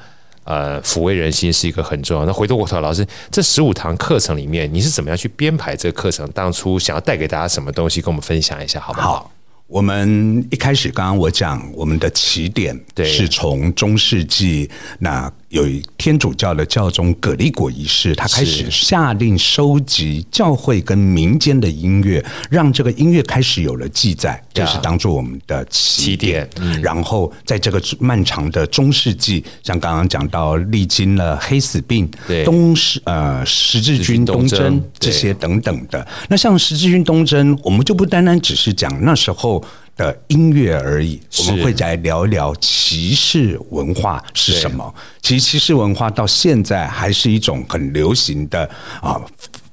[0.45, 2.25] 呃抚慰人心是一个很重要。
[2.25, 6.25] 那回头过头，老师这十五堂课程里面，你是怎么样去编排这个课程？
[6.31, 9.13] 当初想要带给大家什么东西，跟我们分享一下，好不好？
[9.15, 9.31] 好，
[9.67, 15.29] 我们一开始刚刚我讲，我们的起点是从中世纪那。
[15.49, 15.63] 有
[15.97, 26.49] 天主教的教宗葛利果一世，他开始下令收集教会跟民间的音乐，让这个音乐开始有了记载，就是当做我们的起点。
[26.81, 32.09] 然后在这个漫长的中世纪，像刚刚讲到历经了黑死病、
[32.43, 36.05] 东十呃十字军东征这些等等的。
[36.27, 39.63] 那像十字军东征，我们就不单单只是讲那时候
[39.95, 44.93] 的音乐而已，我们会再聊一聊骑士文化是什么。
[45.21, 48.69] 其实骑士文化到现在还是一种很流行的
[49.01, 49.21] 啊。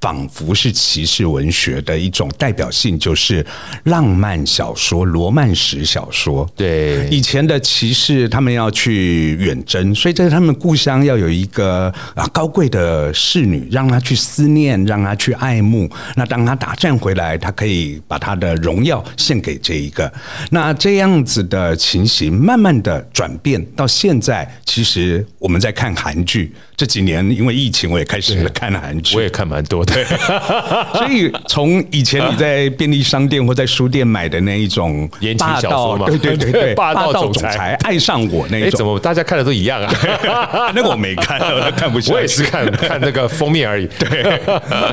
[0.02, 3.46] 仿佛是骑士文学的一种代表性，就是
[3.84, 6.46] 浪漫小说、罗曼史小说。
[6.56, 11.86] 对，以前的骑士他们要去远征，所以在他们故乡要有一个
[12.16, 15.88] 啊高贵的侍女，让他去思念，让他去爱慕。
[16.16, 20.12] 那当他打战回来，他可以把他的荣耀献给这一个。
[20.50, 26.52] 那这样子的情形，慢慢的转变到现在，其实我们在看韩剧。
[26.74, 29.91] 这几年因为疫情，我也开始看韩剧，我也看蛮多的。
[30.94, 39.92] 所以从以前你在便利商店或在书店买的那一种霸道，对对对对， 霸道总裁爱上我那一种，怎么大家看的都一样啊？
[40.74, 42.12] 那个我没看，我看不下。
[42.12, 43.86] 我也是看看那个封面而已。
[43.98, 44.40] 对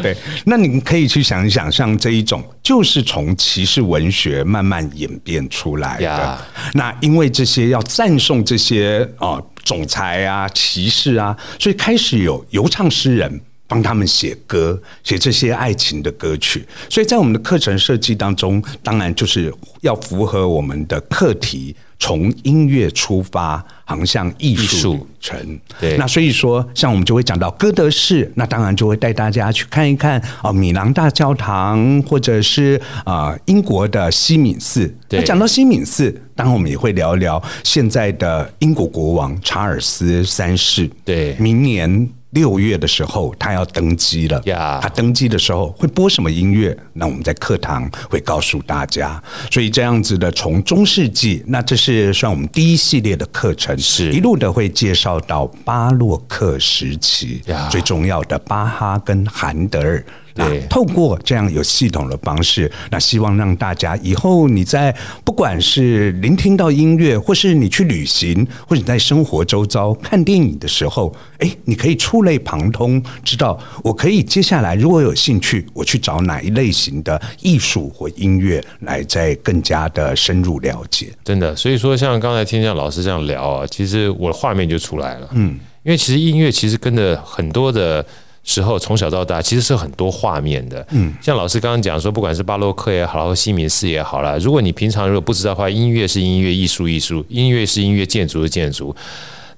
[0.02, 6.38] 对，那你可以去想一想，像这一种，就是从骑士文学慢慢演变出来的。
[6.74, 9.42] 那因为这些要赞颂这些啊。
[9.66, 16.68] 总裁啊，骑士啊，所以开始有游唱诗人帮他们写歌，写这些爱情的歌曲。
[16.90, 21.74] 所以在我们的课程设计当中，当然就是要符合我们的课题。
[22.02, 25.60] 从音乐出发，航向艺术旅程。
[25.82, 34.88] 对，那所以说，像我们就会讲到歌德式，那当然就会带大家去看一看啊，米兰大教堂，或者是啊英国的西敏寺。
[35.10, 40.90] 对，那讲到西敏寺，当然我们也会聊一聊现在的英国国王查尔斯三世。
[41.04, 42.10] 对，明年。
[42.32, 44.40] 六月的时候，他要登基了。
[44.82, 46.78] 他登基的时候会播什么音乐？
[46.94, 49.22] 那我们在课堂会告诉大家。
[49.50, 60.06] 所以这样子的，从中世纪，那这是算我们第一系列的课程，是一路的会介绍到巴洛克时期最重要的巴哈跟韩德尔。
[60.48, 81.12] 对，透过这样有系统的方式，那希望让大家以后你在不管是聆听到音乐，或是你去旅行，或者你在生活周遭看电影的时候，哎，你可以触类旁通，知道我可以接下来如果有兴趣，我去找哪一类型的艺术或音乐来再更加的深入了解。
[81.24, 85.30] 真的，所以说像刚才听像老师这样聊啊，其实我的画面就出来了。
[85.34, 88.06] 嗯，因为其实音乐其实跟着很多的。
[88.50, 90.84] 时候从小到大，其实是很多画面的。
[90.90, 98.96] 嗯，像老师刚刚讲说，不管是巴洛克也好，或西敏寺也好啦，如果你平常如果不知道的话，音乐是音乐，艺术艺术，音乐是音乐，建筑是建筑。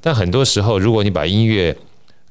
[0.01, 1.73] 但很多时候，如果你把音乐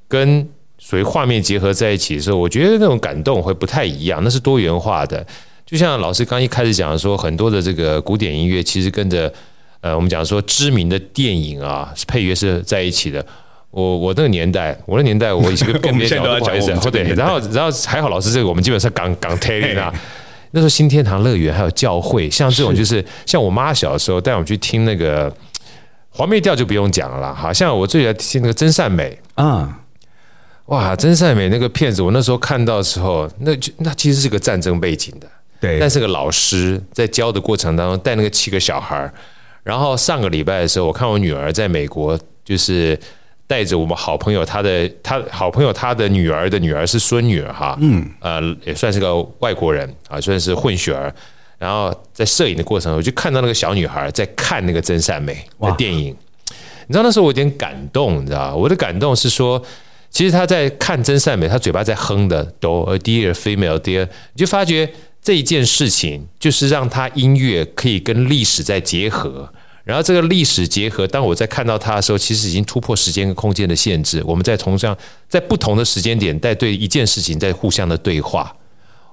[0.06, 0.46] 跟
[0.78, 5.26] 属于画面结合在一起的时候，我觉得那种感动会不太一样，那是多元化的。
[5.64, 9.32] 就像老师刚一开始讲说，很多的这个古典音乐其实跟着
[9.80, 13.24] 呃，我们讲说知名的电影啊，配乐是在一起的。
[13.70, 19.94] 我我那个年代，我那年代我以前跟 别人讲，不好意思，对，然后然后还好，老师这个我们基本上港港 take 啊。
[20.50, 25.32] 那时候新天堂乐园还有教会，像这种就是像我妈小时候带我们去听那个
[26.08, 27.32] 黄梅调就不用讲了。
[27.32, 29.78] 好像我最爱听那个真善美啊，
[30.66, 35.28] 哇，真善美那个片子，我那时候看到的时候，那就那其实是个战争背景的，
[35.60, 39.08] 对，但是个老师在教的过程当中带那个七个小孩，
[39.62, 42.98] 然后上个礼拜的时候，我看我女儿在美国就是。
[43.50, 51.12] 带着我们好朋友，他的他好朋友他的女儿的女儿是孙女儿哈，嗯，呃，也算是个外国人啊，算是混血儿。
[51.58, 56.16] 然后在摄影的过程，我就看到那个小女孩在看那个真善美的电影。
[56.86, 59.60] 你知道那时候我有点感动，你知道我的感动是说，
[60.10, 64.88] 其实她在看真善美，她嘴巴在哼的，Do a dear female dear，你就发觉
[65.20, 69.52] 这一件事情就是让她音乐可以跟历史在结合。
[69.90, 74.22] 然后这个历史结合，当我在看到它的时候，其实已经突破时间跟空间的限制。
[74.24, 74.96] 我们在同样
[75.28, 78.54] 在不同的时间点，在对一件事情在互相的对话。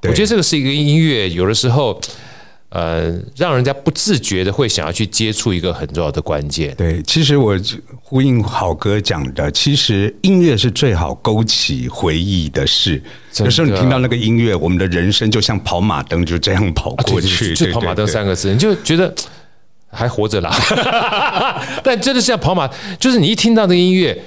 [0.03, 1.99] 我觉得这个是一个音乐，有的时候，
[2.69, 6.75] 呃，让人家不自觉的会想要去接触一个很重要的关键。
[6.75, 7.59] 对，其实我
[7.99, 13.01] 呼应好哥讲的，其实音乐是最好勾起回忆的事。
[13.39, 17.55] 有时候你听到那个音乐，我们的人生就像跑马灯，就这样跑过去。
[17.55, 19.11] 就跑马灯三个字，你就觉得。
[19.89, 20.51] 还活着啦，
[21.83, 22.69] 但真的是要跑马，
[22.99, 24.17] 就是你一听到那个音乐，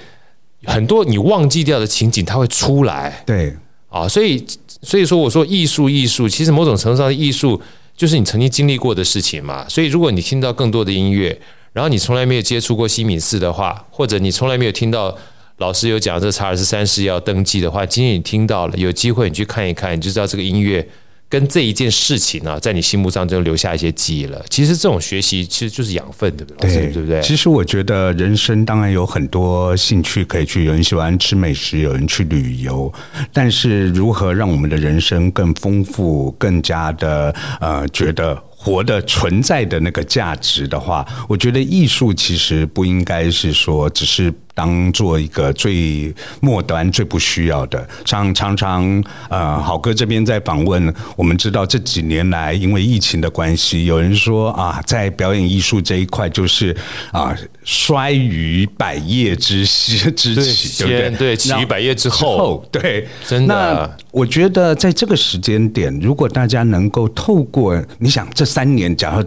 [0.65, 3.23] 很多你忘记掉的情景，它会出来。
[3.27, 3.55] 对
[3.89, 4.45] 啊，所以
[4.83, 7.61] 所以说我说艺术艺术，其实某种程度上的艺术
[7.97, 9.67] 就是你曾经经历过的事情嘛。
[9.69, 11.39] 所以如果你听到更多的音乐，
[11.73, 15.17] 然后你从来没有接触过西敏寺的话，或者你从来没有听到
[15.59, 20.89] 老师有讲这查尔斯三世要登基的话，今天你听到了，有机会你去看一看，你就知道这个音乐。
[21.31, 24.45] 跟这一件事情呢、啊，在你心目当中就留下一些记忆了。
[24.51, 26.69] 其实这种学习其实就是养分，对不对？
[26.69, 27.23] 对，对不对？
[27.23, 32.93] 其实我觉得人生当然有很多兴趣可以去，有人喜欢吃美食，有人去旅游。
[33.33, 44.35] 但是如何让我们的人生更丰富，更加的呃，觉得活的存在的那个价值的话，我觉得艺术其实不应该是说只是。
[44.55, 56.77] 当做一个最末端、最不需要的，像常常呃，好哥这边在访问，我们知道这几年来因为疫情的关系，有人说啊，在表演艺术这一块就是
[57.13, 61.19] 啊，衰于百业之之之起，对不对？
[61.19, 63.55] 对，起于百业之后，对，真的。
[63.55, 69.25] 那我觉得在这个时间点，如果大家能够透过，你想这三年，假如。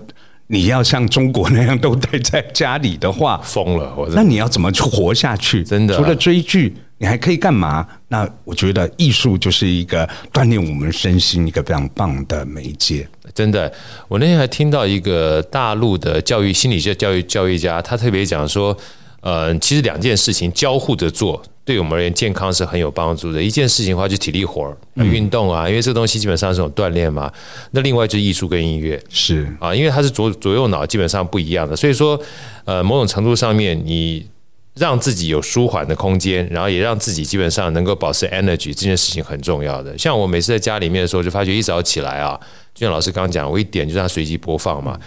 [0.53, 3.91] 你要像中国那样都待在家里的话，疯了！
[3.97, 5.63] 我那你要怎么去活下去？
[5.63, 7.83] 真的，除了追剧，你还可以干嘛？
[8.09, 13.07] 那我觉得艺术就是一个锻炼我们身心一个非常棒的媒介。
[13.33, 13.73] 真的，
[14.07, 18.77] 我那天还听到一个大陆的教育心理学教育教育家，他特别讲说，
[19.23, 21.41] 呃，其实两件事情交互着做。
[21.65, 23.41] 对我们而言，健康是很有帮助的。
[23.41, 27.31] 一件事情的话，就体力活儿，运动啊，因为这个东西基本上是种锻炼嘛。
[27.71, 31.73] 那另外就是艺术跟音乐，是啊，因为它是左左右脑基本上不一样的。
[31.73, 32.19] 所以说，
[32.65, 34.27] 呃，某种程度上面，你
[34.75, 39.97] 让自己有舒缓的空间，然后也让自己基本上能够保持 energy，这件事情很重要的。
[39.97, 42.37] 像我每次在家里面的时候，就发觉一早起来啊，
[42.75, 44.99] 就像老师刚刚讲，我一点就让它随机播放嘛，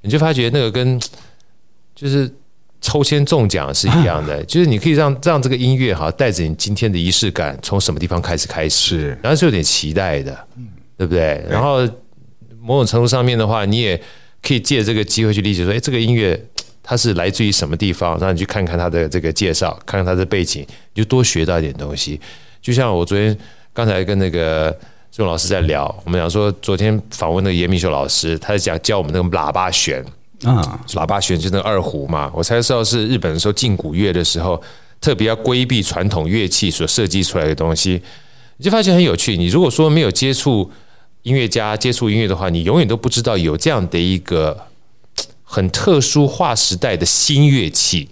[0.00, 0.98] 你就发觉那个跟
[1.94, 2.32] 就是。
[2.80, 10.38] 抽签中奖是一样的，就是你可以让让这个音乐哈带着你今天的仪式感，从什么地方开始开始，然后是有点期待的，
[10.96, 11.44] 对不对？
[11.48, 11.80] 然后
[12.60, 14.00] 某种程度上面的话，你也
[14.42, 16.40] 可以借这个机会去理解说，哎，这个音乐
[16.82, 20.64] 它是来自于什么地方，让你去看看它的这个介绍，看看它的背景，
[20.94, 22.20] 你就多学到一点东西。
[22.62, 23.36] 就像我昨天
[23.72, 24.76] 刚才跟那个
[25.10, 30.04] 宋老师在聊，我们讲说昨天访问那个严明秀老师，他在讲教我们那个喇叭弦。
[30.44, 34.60] 啊，喇叭弦就那二胡嘛，我才知道是日本的时候禁古乐的时候，
[35.00, 38.00] 特别要规避传统乐器所设计出来的东西，
[38.58, 39.36] 你就发现很有趣。
[39.36, 40.70] 你如果说没有接触
[41.22, 44.66] 音乐家、接触音乐的话，你永远都不知道有这样的一个
[45.42, 48.08] 很特殊划时代的新乐器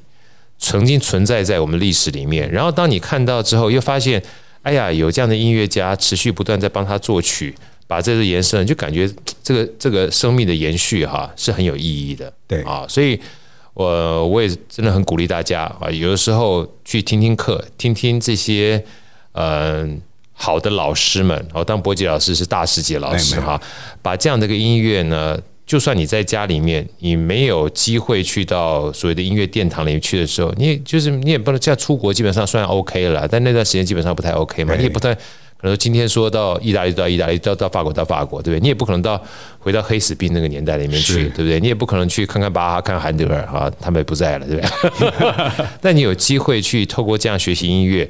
[0.59, 2.51] 曾经存在在我们历史里面。
[2.51, 4.20] 然后当你看到之后，又发现，
[4.62, 7.55] 哎呀，有这样的音乐家持续不断在帮他作曲。
[7.89, 9.09] 把这个延伸，就感觉
[9.43, 13.18] 这个这个生命的延续哈是很有意义的，对啊，所以
[13.74, 18.82] 我我也真的很鼓励大家啊，有的时候去听听课，听听这些
[19.32, 20.01] 嗯
[20.32, 23.61] 好的老师们哦，当博杰老师是大师级老师哈，
[24.03, 35.16] 把这样的一个音乐呢，就算你在家里面，你没有机会去到所谓的音乐殿堂里面去的时候，你也就是你也不能，现在出国基本上算 OK 了，但那段时间基本上不太 OK 嘛，你也不太。
[35.67, 38.62] 可能今天说到意大利，到意大利，到到法国，到法国，对不对？
[38.62, 39.21] 你也不可能到
[39.59, 41.59] 回到黑死病那个年代里面去，对不对？
[41.59, 45.67] 你也不可能去看看巴哈，看韩德尔啊，他们也不在了，对不对？
[45.83, 48.09] 但你有机会去透过这样学习音乐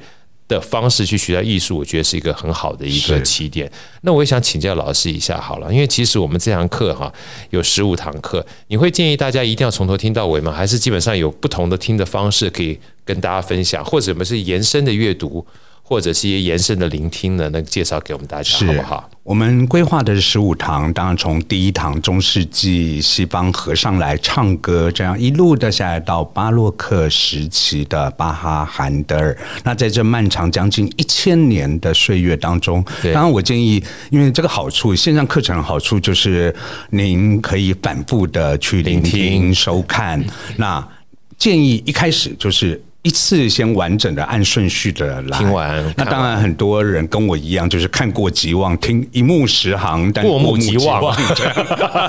[0.49, 3.73] 的方式去学到艺术，我觉得是一个很好的一个起点。
[4.03, 7.11] 那我也想请教老师一下好了，因为其实我们这堂课哈
[7.49, 10.53] 有十五堂课，你会建议大家一定要从头听到尾吗？
[10.53, 15.47] 还是基本上有不同的听的方式可以跟大家分享，或者我们是延伸的阅读？
[15.89, 17.49] 或者是一些延伸的聆听呢？
[17.53, 19.09] 那个介绍给我们大家好不好？
[19.23, 29.39] 我们规划的是十五堂，当然从第一堂中世纪西方和尚来唱歌，这样一路的下来到巴洛克时期的巴哈、韩德尔。
[29.63, 33.81] 那在这漫长将近一千年的岁月当中，当然我建议，
[34.11, 36.53] 因为这个好处，线上课程的好处就是
[36.91, 40.21] 您可以反复的去聆听收看。
[40.57, 40.85] 那
[41.39, 42.83] 建议一开始就是。
[43.07, 45.39] 一次先完整的按顺序的来。
[45.39, 51.17] 听完，那当然很多人跟我一样，就是看过即忘，听一目十行，但过目即忘，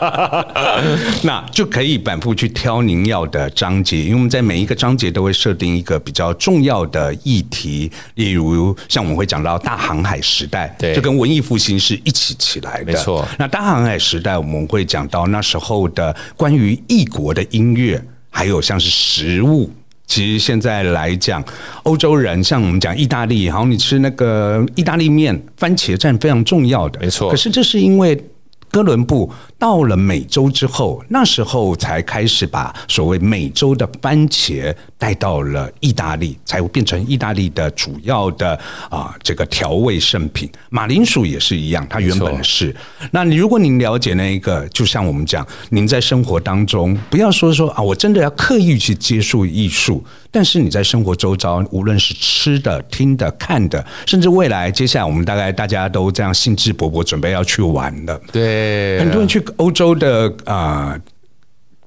[1.21, 13.23] 那就可以反复去挑您要的章节，因为我们在每一个章节都会设定一个比较重要的议题，例如像我们会讲到大航海时代，对，就跟文艺复兴是一起起来的，没错。
[13.37, 19.69] 那大航海时代我们会讲到那时候的关于异国的音乐，还有像是食物。
[20.07, 21.43] 其实现在来讲，
[21.83, 27.29] 欧洲人像我们讲意大利，好，你吃那个意大利面，番茄酱非常重要的，没错。
[27.29, 28.17] 可是这是因为
[28.71, 29.29] 哥伦布
[29.59, 38.53] 到了美洲之后，那时候才开始把所谓美洲的番茄带到了意大利，才会变成意大利的主要的
[38.89, 40.49] 啊、呃、这个调味圣品。
[40.69, 42.75] 马铃薯也是一样，它原本是。
[43.11, 50.03] 那你如果您了解那一个，就像我们讲，您在生活当中不要说说啊，我真的要刻意去接触艺术。
[50.29, 58.21] 但是你在生活周遭，无论是吃的、听的、看的，甚至未来接下来我们大概大家都这样兴致勃勃准备要去玩的。
[58.31, 60.99] 对，很多人去欧洲的啊。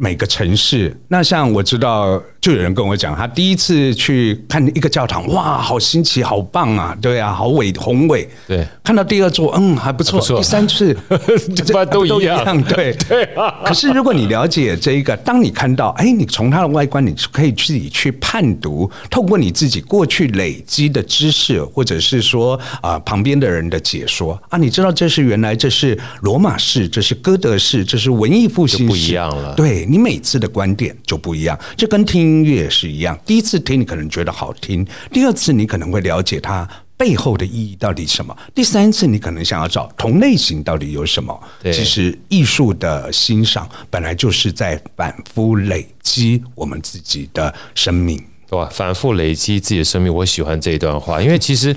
[0.02, 8.26] 每个城市，那像我知道，就有人跟我讲，他第一次去看一个教堂，哇，好新奇，好棒啊，对啊，好伟宏伟。
[8.48, 10.18] 对，看到第二座，嗯，还不错。
[10.18, 10.96] 不错，第三次，
[11.54, 13.54] 这都一样，对对啊。
[13.64, 29.54] 可是如果你了解这一个，当你看到，哎，你从它的外观，你可以自己去判读，透过你自己过去累积的知识，或者是说啊、呃、旁边的人的解说啊，你知道这是原来这是罗马式，这是哥德式，这是文艺复兴，不一样了。
[29.54, 29.86] 对。
[29.90, 33.18] 你每次的观点就不一样，这跟听音乐也是一样。
[33.26, 41.38] 第一次听你可能觉得好听，第二次你可能会了解它背后的意义到底什么，第三次你可能想要找同类型到底有什么。
[41.64, 48.16] 其实艺术的欣赏本来就是在反复累积我们自己的生命，
[48.48, 48.68] 对吧？
[48.72, 51.74] 反复累积自己的生命，我喜欢这一段话，因为其实。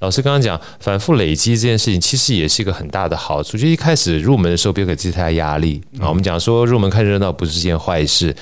[0.00, 3.56] 老师刚刚讲反复累积这件事情，其实也是一个很大的好处。
[3.56, 6.08] 就一开始入门的时候，别给自己太大压力啊。
[6.08, 8.34] 我们讲说入门看热闹不是件坏事，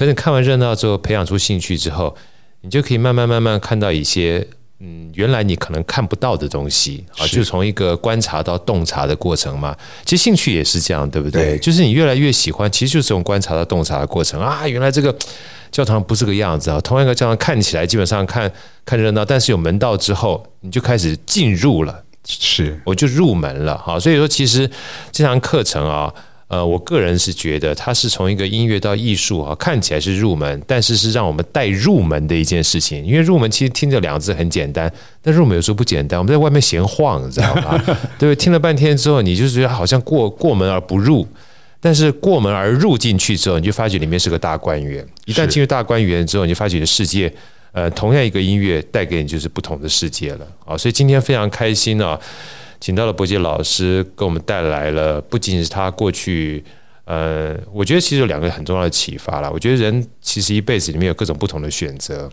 [0.00, 2.16] 可是看完热闹之后，培养出兴趣之后，
[2.62, 4.48] 你就可以慢慢慢慢看到一些
[4.78, 7.26] 嗯，原来你可能看不到的东西啊。
[7.26, 9.76] 就从一个观察到洞察的过程嘛。
[10.06, 11.58] 其实兴趣也是这样，对不对？
[11.58, 14.66] 就是你越来越喜欢，其实就是从观察到洞察的过程啊。
[14.66, 15.14] 原来这个。
[15.70, 18.50] 教堂不是个样子啊，同样一个教堂看起来基本上看
[18.86, 24.00] 看热闹，但是有门道之后，你就开始进入了，是我就入门了哈。
[24.00, 24.68] 所以说，其实
[25.12, 26.12] 这堂课程啊，
[26.50, 33.06] 呃，我个人是觉得它是从一个音乐到艺术啊，看起来是入门，但是是让我们带入门的一件事情。
[33.06, 34.92] 因为入门其实听着两个字很简单，
[35.22, 36.18] 但入门有时候不简单。
[36.18, 37.80] 我们在外面闲晃，你知道吗？
[38.18, 41.24] 对，听了半天之后，你就觉得好像过过门而不入。
[41.82, 45.06] 但是过门而入进去之后，你就发觉里面是个大观园。
[45.26, 47.32] 一旦进入大观园之后，你就发觉你的世界，
[47.70, 50.46] 呃，同样一个音乐带给你就是不同的世界了。
[50.66, 52.20] 啊，所以今天非常开心啊，
[52.80, 56.64] 请到了伯杰老师，给我们带来了不仅仅是他过去，
[57.04, 59.52] 呃，我觉得其实有两个很重要的启发了。
[59.52, 62.28] 我觉得人其实一辈子里面有各种不同的选择，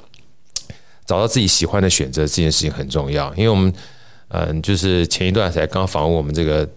[1.05, 3.33] 找到自己喜欢的选择这件事情很重要。
[3.35, 3.73] 因为我们，
[4.29, 6.67] 嗯，就是前一段才刚访问我们这个。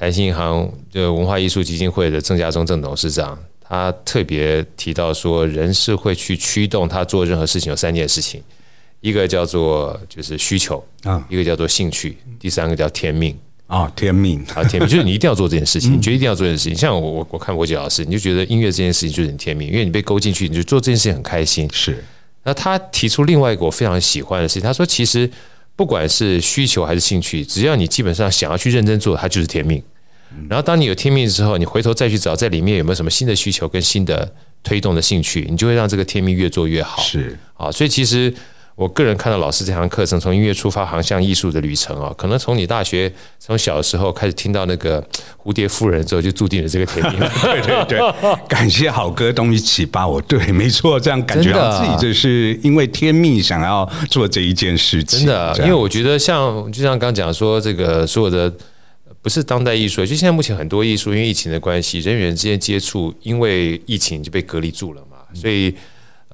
[0.00, 8.40] 台新银行就文化艺术基金会的郑家忠郑董事长，他特别提到说，人是会去驱动他做任何事情有三件事情，
[9.00, 13.36] 一个叫做就是需求啊，一个叫做兴趣，第三个叫天命
[13.66, 16.76] 啊，天命啊，天命就是你一定要做这件事情， 你觉得一定要做这件事情。
[16.76, 21.68] 像我我我看伯杰老师，你就觉得音乐这件事情就是你天命，因为你被勾进去，你就做这件事情很开心。
[21.72, 22.04] 是，
[22.44, 25.30] 那他提出另外一个我非常喜欢的事情，他说其实。
[25.76, 29.80] 不管是需求还是兴趣，只要你基本上想要去认真做，它就是天命。
[30.48, 34.28] 然后当你有天命之后，你回头再去找在里面有没有什么新的需求跟新的
[34.64, 37.00] 推动的兴趣，你就会让这个天命越做越好。
[37.00, 38.34] 是啊，所以其实。
[38.78, 45.04] 我个人看到老师这堂课程，从音乐出发，航向艺术的旅程啊，可能从你大学从小的时候开始听到那个
[45.42, 47.18] 蝴蝶夫人之后，就注定了这个甜蜜。
[47.42, 50.20] 对对对，感谢好歌东西启发我。
[50.20, 55.18] 对，没错，这样感觉到自己就是因为天命想要做这一件事情。
[55.18, 58.52] 真的，因为我觉得像就像刚讲说，这个所有的
[59.20, 65.74] 不是当代艺术，就现在目前很多艺术，因为疫情的关系，人与人之间接触，因为疫情就被隔离住了嘛，所以。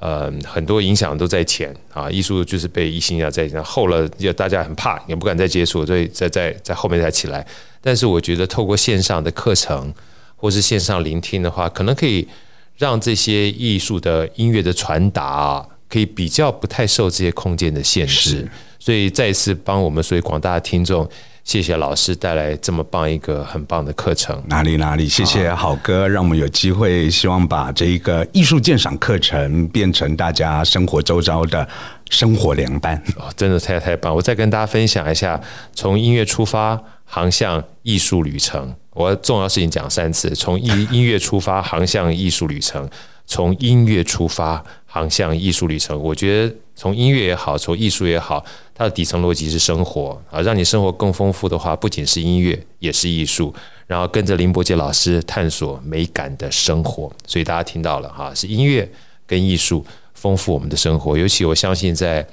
[0.04, 7.46] 呃，很多影响都在前啊，艺术就是被疫情啊在后了，就大家很怕，也不敢再接触，所以在在在后面才起来。
[7.80, 9.94] 但是我觉得透过线上的课程
[10.36, 12.28] 或是线上聆听的话，可能可以
[12.76, 18.46] 让这些艺术的音乐的传达啊，可以比较不太受这些空间的限制。
[18.78, 21.08] 所以再一次帮我们所以广大的听众。
[21.44, 24.42] 谢谢老师带来这么棒一个很棒的课程。
[24.46, 31.68] 哪里哪里，谢谢好哥，让我们有机会，希望把这一个艺术鉴赏课程变成大家生活周遭的
[32.08, 32.96] 生活良伴。
[33.16, 34.14] 哦，真的太太棒！
[34.14, 35.38] 我再跟大家分享一下，
[35.74, 38.74] 从音乐出发，航向艺术旅程。
[38.94, 42.86] 我重要事情讲三次：从音音乐出发，航向艺术旅程；
[43.26, 44.64] 从音乐出发，
[44.94, 46.00] 航向艺术旅程。
[46.00, 48.44] 我觉得从音乐也好，从艺术也好。
[48.72, 53.52] 它的底层逻辑是生活啊，让你生活更丰富的话，不仅是音乐，也是艺术。
[53.88, 58.88] 然后跟着林伯杰老师探索美感的生活，所以大家听到了哈，是音乐
[59.26, 59.84] 跟艺术
[60.14, 61.18] 丰富我们的生活。
[61.18, 62.24] 尤其我相信在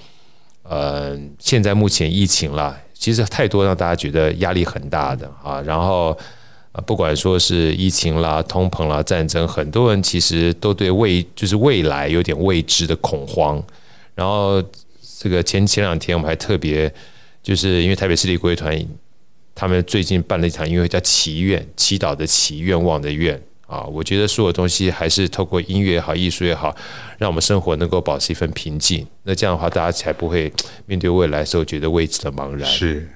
[0.62, 5.60] 呃现在目前疫情了，其实太多让大家觉得压力很大的啊。
[5.62, 6.16] 然后
[6.72, 13.62] 啊，不管说是疫情啦、通膨啦、战争，很多人其实都对未就是未来有点未知的恐慌。
[14.16, 14.64] 然后
[15.20, 16.94] 这个前前两天我们还特别
[17.44, 18.86] 就是因为台北市立国乐团，
[19.54, 23.42] 他们最近办了一场音乐会，叫祈愿，祈祷的祈，愿望的愿。
[23.68, 26.76] 啊，我觉得所有东西还是透过音乐也好，艺术也好，
[27.18, 29.08] 让我们生活能够保持一份平静。
[29.24, 30.52] 那这样的话，大家才不会
[30.86, 32.70] 面对未来时候觉得未知的茫然。
[32.70, 33.10] 是，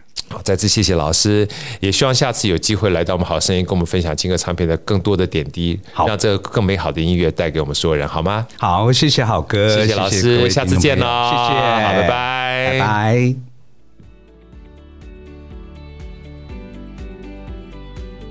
[0.44, 1.48] 再次谢谢老师，
[1.80, 8.46] 也希望下次有机会来到我们好声音，跟我们分享金歌唱片的更多的点滴，好让这个更美好的音乐带给我们所有人，好吗？
[8.58, 13.36] 好，谢谢好哥，谢谢老师，谢谢下次见喽，谢谢，好，拜拜，拜拜。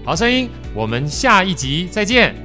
[0.05, 2.44] 好声音，我们下一集再见。